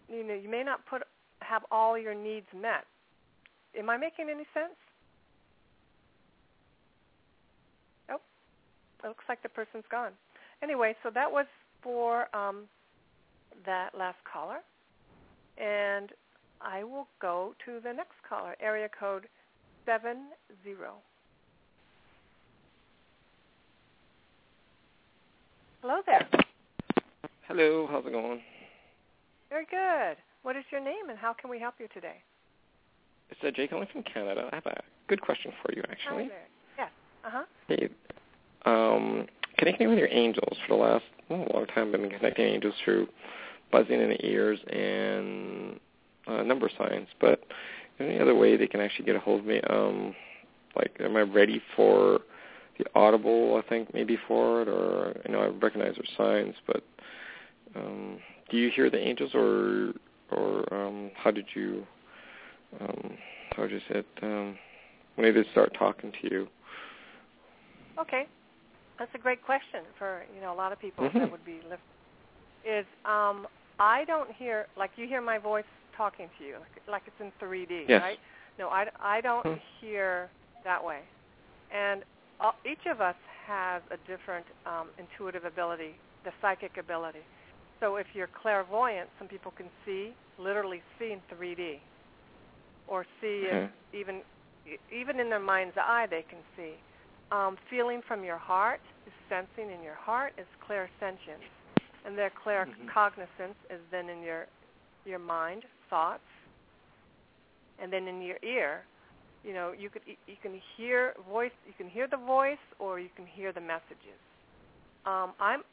[0.09, 1.03] you know, you may not put
[1.39, 2.85] have all your needs met.
[3.77, 4.75] Am I making any sense?
[8.09, 8.19] Oh,
[9.03, 10.11] it looks like the person's gone.
[10.61, 11.45] Anyway, so that was
[11.81, 12.63] for um,
[13.65, 14.59] that last caller,
[15.57, 16.11] and
[16.61, 19.27] I will go to the next caller, area code
[19.85, 20.29] seven
[20.63, 20.95] zero.
[25.81, 26.25] Hello there.
[27.47, 28.41] Hello, how's it going?
[29.53, 30.17] Very good.
[30.41, 32.15] What is your name and how can we help you today?
[33.29, 34.49] It's uh, Jay calling from Canada.
[34.51, 36.23] I have a good question for you, actually.
[36.23, 36.47] Hi there.
[36.75, 36.89] Yes.
[37.23, 37.43] Uh-huh.
[37.67, 37.89] Hey,
[38.65, 39.27] um,
[39.59, 41.93] connecting with your angels for the last oh, long time.
[41.93, 43.07] I've been connecting angels through
[43.71, 45.79] buzzing in the ears and
[46.25, 47.43] uh, number signs, but
[47.99, 49.61] any other way they can actually get a hold of me?
[49.69, 50.15] Um,
[50.75, 52.21] like, am I ready for
[52.79, 53.61] the audible?
[53.63, 56.83] I think maybe for it, or you know, I recognize their signs, but
[57.75, 58.17] um,
[58.49, 59.93] do you hear the angels, or
[60.31, 61.85] or um, how did you
[62.79, 63.17] um,
[63.55, 64.07] how did you say it?
[64.21, 64.57] Um,
[65.15, 66.47] when they start talking to you?
[67.99, 68.25] Okay,
[68.97, 71.19] that's a great question for you know a lot of people mm-hmm.
[71.19, 71.79] that would be listening.
[72.65, 73.47] Is um,
[73.79, 75.65] I don't hear like you hear my voice
[75.95, 78.01] talking to you, like, like it's in 3D, yes.
[78.01, 78.17] right?
[78.59, 79.53] No, I, I don't hmm.
[79.79, 80.29] hear
[80.63, 80.99] that way.
[81.73, 82.03] And
[82.39, 83.15] all, each of us
[83.47, 87.19] has a different um, intuitive ability, the psychic ability.
[87.84, 91.79] So if you're clairvoyant, some people can see, literally see in 3D,
[92.88, 93.65] or see mm-hmm.
[93.93, 94.21] even
[94.89, 96.75] even in their mind's eye they can see.
[97.34, 101.43] Um, feeling from your heart is sensing in your heart is clairsentience,
[102.05, 103.27] and their claircognizance
[103.67, 103.75] mm-hmm.
[103.75, 104.45] is then in your
[105.03, 106.23] your mind thoughts,
[107.81, 108.84] and then in your ear,
[109.43, 113.09] you know, you could you can hear voice, you can hear the voice, or you
[113.13, 114.21] can hear the messages.
[115.05, 115.63] Um, I'm,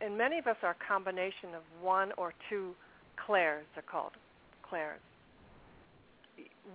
[0.00, 2.72] and many of us are a combination of one or two
[3.24, 3.64] clairs.
[3.74, 4.12] They're called
[4.68, 5.00] clairs.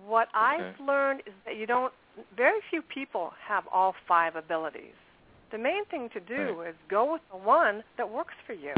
[0.06, 0.38] What okay.
[0.38, 1.92] I've learned is that you don't.
[2.36, 4.94] Very few people have all five abilities.
[5.50, 6.70] The main thing to do right.
[6.70, 8.74] is go with the one that works for you.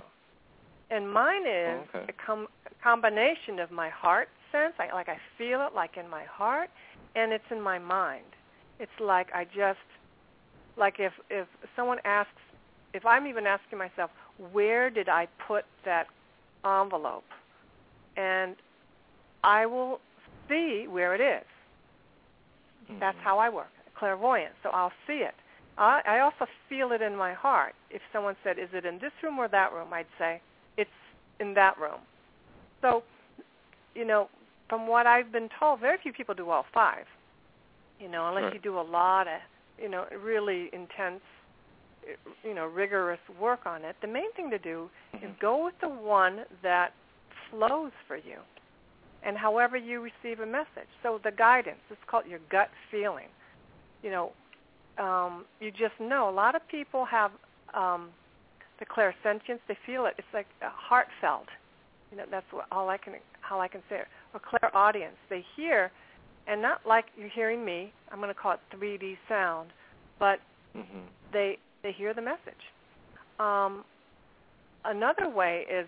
[0.90, 2.06] And mine is okay.
[2.08, 6.08] a, com- a combination of my heart sense, I, like I feel it like in
[6.08, 6.70] my heart,
[7.16, 8.24] and it's in my mind.
[8.78, 9.86] It's like I just,
[10.76, 12.30] like if if someone asks,
[12.92, 14.10] if I'm even asking myself,
[14.52, 16.06] where did I put that
[16.64, 17.24] envelope,
[18.16, 18.56] and
[19.42, 20.00] I will
[20.48, 21.46] see where it is.
[22.90, 23.00] Mm-hmm.
[23.00, 24.52] That's how I work, clairvoyant.
[24.62, 25.34] So I'll see it.
[25.76, 27.74] I, I also feel it in my heart.
[27.90, 30.40] If someone said, "Is it in this room or that room?" I'd say,
[30.76, 30.90] it's
[31.40, 32.00] in that room.
[32.80, 33.02] So,
[33.94, 34.28] you know,
[34.68, 37.06] from what I've been told, very few people do all five.
[38.00, 38.54] You know, unless right.
[38.54, 39.40] you do a lot of,
[39.80, 41.22] you know, really intense,
[42.42, 43.96] you know, rigorous work on it.
[44.00, 45.24] The main thing to do mm-hmm.
[45.24, 46.92] is go with the one that
[47.50, 48.38] flows for you,
[49.24, 50.88] and however you receive a message.
[51.02, 53.28] So the guidance, it's called your gut feeling.
[54.02, 54.32] You know,
[54.98, 56.28] um, you just know.
[56.28, 57.30] A lot of people have
[57.74, 58.10] um,
[58.78, 59.60] the clairsentience.
[59.68, 60.14] They feel it.
[60.18, 61.46] It's like heartfelt.
[62.10, 64.06] You know, that's what, all I can how I can say it.
[64.32, 65.16] Or clairaudience.
[65.30, 65.90] They hear,
[66.46, 67.92] and not like you're hearing me.
[68.10, 69.70] I'm going to call it 3D sound,
[70.18, 70.38] but
[70.76, 71.00] mm-hmm.
[71.32, 72.64] they they hear the message.
[73.38, 73.84] Um,
[74.84, 75.86] another way is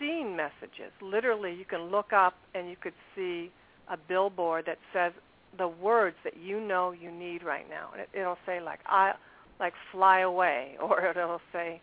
[0.00, 0.90] seeing messages.
[1.00, 3.50] Literally, you can look up and you could see
[3.88, 5.12] a billboard that says
[5.56, 7.90] the words that you know you need right now.
[7.92, 9.12] And it, it'll say like I
[9.60, 11.80] like fly away or it'll say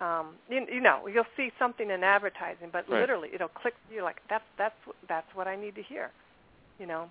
[0.00, 3.00] um you, you know, you'll see something in advertising, but right.
[3.00, 4.74] literally it'll click You're like that's that's
[5.08, 6.10] that's what I need to hear.
[6.80, 7.10] You know.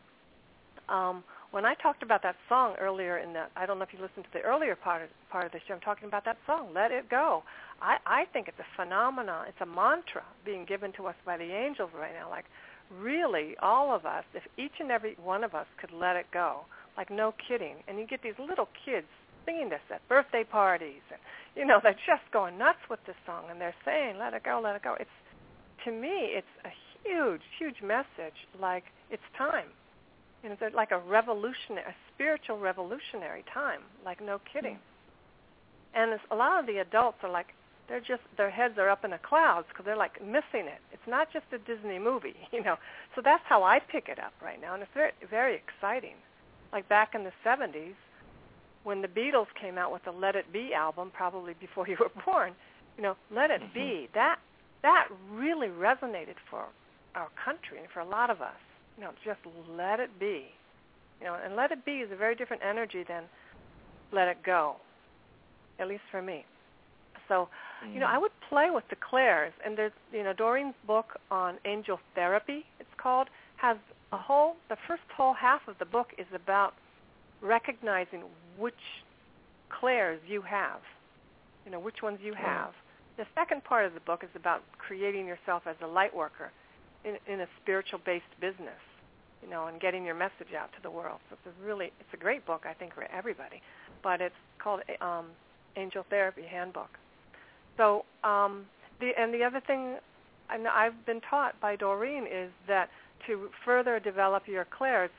[0.89, 3.99] Um when I talked about that song earlier in the I don't know if you
[3.99, 6.69] listened to the earlier part of, part of the show, I'm talking about that song,
[6.73, 7.43] Let It Go.
[7.81, 9.45] I, I think it's a phenomenon.
[9.47, 12.29] It's a mantra being given to us by the angels right now.
[12.29, 12.45] Like
[12.99, 16.65] really all of us, if each and every one of us could let it go,
[16.97, 19.07] like no kidding, and you get these little kids
[19.45, 21.19] singing this at birthday parties, and
[21.55, 24.59] you know they're just going nuts with this song, and they're saying "Let it go,
[24.61, 25.09] let it go." It's
[25.85, 26.71] to me, it's a
[27.03, 28.35] huge, huge message.
[28.59, 29.67] Like it's time,
[30.43, 33.81] you know, it's like a revolutionary, a spiritual revolutionary time.
[34.05, 34.75] Like no kidding.
[34.75, 35.99] Mm-hmm.
[35.99, 37.47] And it's, a lot of the adults are like,
[37.87, 40.81] they're just their heads are up in the clouds because they're like missing it.
[40.91, 42.75] It's not just a Disney movie, you know.
[43.15, 46.15] So that's how I pick it up right now, and it's very very exciting.
[46.71, 47.95] Like back in the '70s,
[48.83, 52.11] when the Beatles came out with the Let It Be album, probably before you were
[52.25, 52.53] born,
[52.97, 53.73] you know, Let It mm-hmm.
[53.73, 54.09] Be.
[54.13, 54.39] That
[54.83, 56.65] that really resonated for
[57.15, 58.59] our country and for a lot of us.
[58.97, 59.39] You know, just
[59.77, 60.45] let it be.
[61.19, 63.23] You know, and let it be is a very different energy than
[64.11, 64.75] let it go.
[65.79, 66.45] At least for me.
[67.27, 67.49] So,
[67.83, 67.93] mm-hmm.
[67.93, 71.55] you know, I would play with the clairs, and there's, you know, Doreen's book on
[71.65, 72.65] angel therapy.
[72.79, 73.27] It's called
[73.57, 73.77] has
[74.11, 74.55] a whole.
[74.69, 76.73] The first whole half of the book is about
[77.41, 78.23] recognizing
[78.57, 78.73] which
[79.69, 80.79] clairs you have.
[81.65, 82.71] You know, which ones you have.
[83.17, 86.51] The second part of the book is about creating yourself as a light worker
[87.03, 88.79] in, in a spiritual-based business.
[89.43, 91.19] You know, and getting your message out to the world.
[91.29, 93.61] So it's a really, it's a great book, I think, for everybody.
[94.03, 95.27] But it's called um,
[95.75, 96.89] Angel Therapy Handbook.
[97.77, 98.65] So, um,
[98.99, 99.97] the and the other thing,
[100.49, 102.89] and I've been taught by Doreen is that
[103.27, 105.11] to further develop your clairs,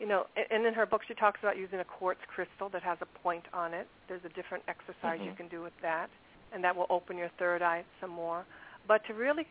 [0.00, 2.98] you know, and in her book she talks about using a quartz crystal that has
[3.00, 3.86] a point on it.
[4.08, 5.28] There's a different exercise mm-hmm.
[5.28, 6.10] you can do with that,
[6.52, 8.44] and that will open your third eye some more.
[8.88, 9.46] But to really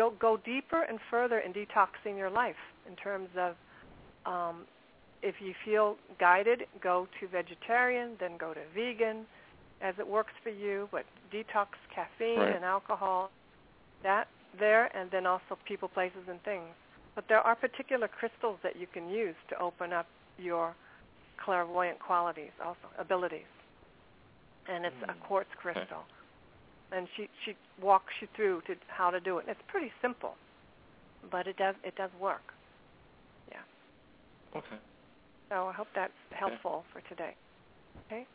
[0.00, 3.54] go go deeper and further in detoxing your life in terms of
[4.24, 4.62] um,
[5.22, 9.26] if you feel guided, go to vegetarian, then go to vegan,
[9.82, 12.56] as it works for you, but detox caffeine right.
[12.56, 13.30] and alcohol,
[14.02, 14.28] that
[14.58, 16.72] there, and then also people, places, and things.
[17.14, 20.06] But there are particular crystals that you can use to open up
[20.38, 20.74] your
[21.44, 23.50] clairvoyant qualities, also abilities.
[24.68, 25.10] And it's mm.
[25.10, 26.04] a quartz crystal.
[26.92, 29.42] And she she walks you through to how to do it.
[29.46, 30.36] And it's pretty simple,
[31.30, 32.42] but it does it does work.
[33.50, 33.58] Yeah.
[34.56, 34.76] Okay.
[35.50, 37.02] So I hope that's helpful okay.
[37.04, 37.34] for today.
[38.06, 38.26] Okay.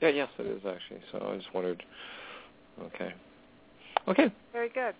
[0.00, 1.00] Yeah, yes, it is actually.
[1.12, 1.82] So I just wondered.
[2.80, 3.14] Okay.
[4.08, 4.32] Okay.
[4.52, 4.94] Very good.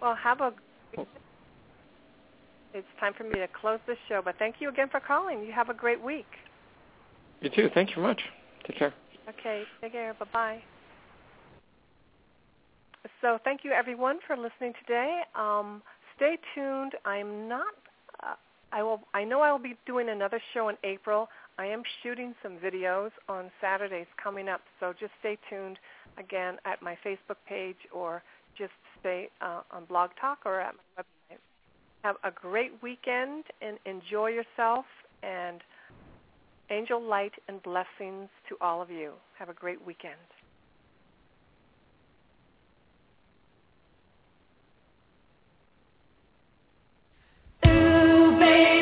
[0.00, 0.52] Well, have a.
[0.98, 1.06] Oh.
[2.74, 5.44] It's time for me to close this show, but thank you again for calling.
[5.44, 6.26] You have a great week.
[7.42, 7.68] You too.
[7.74, 8.22] Thank you very much.
[8.66, 8.94] Take care.
[9.28, 9.64] Okay.
[9.82, 10.14] Take care.
[10.14, 10.62] Bye bye.
[13.22, 15.20] So thank you everyone for listening today.
[15.36, 15.80] Um,
[16.16, 16.94] stay tuned.
[17.04, 17.72] I'm not.
[18.20, 18.34] Uh,
[18.72, 19.00] I will.
[19.14, 21.28] I know I will be doing another show in April.
[21.56, 25.78] I am shooting some videos on Saturdays coming up, so just stay tuned
[26.18, 28.24] again at my Facebook page or
[28.58, 31.38] just stay uh, on Blog Talk or at my website.
[32.02, 34.84] Have a great weekend and enjoy yourself
[35.22, 35.60] and
[36.70, 39.12] angel light and blessings to all of you.
[39.38, 40.16] Have a great weekend.
[48.42, 48.81] Baby,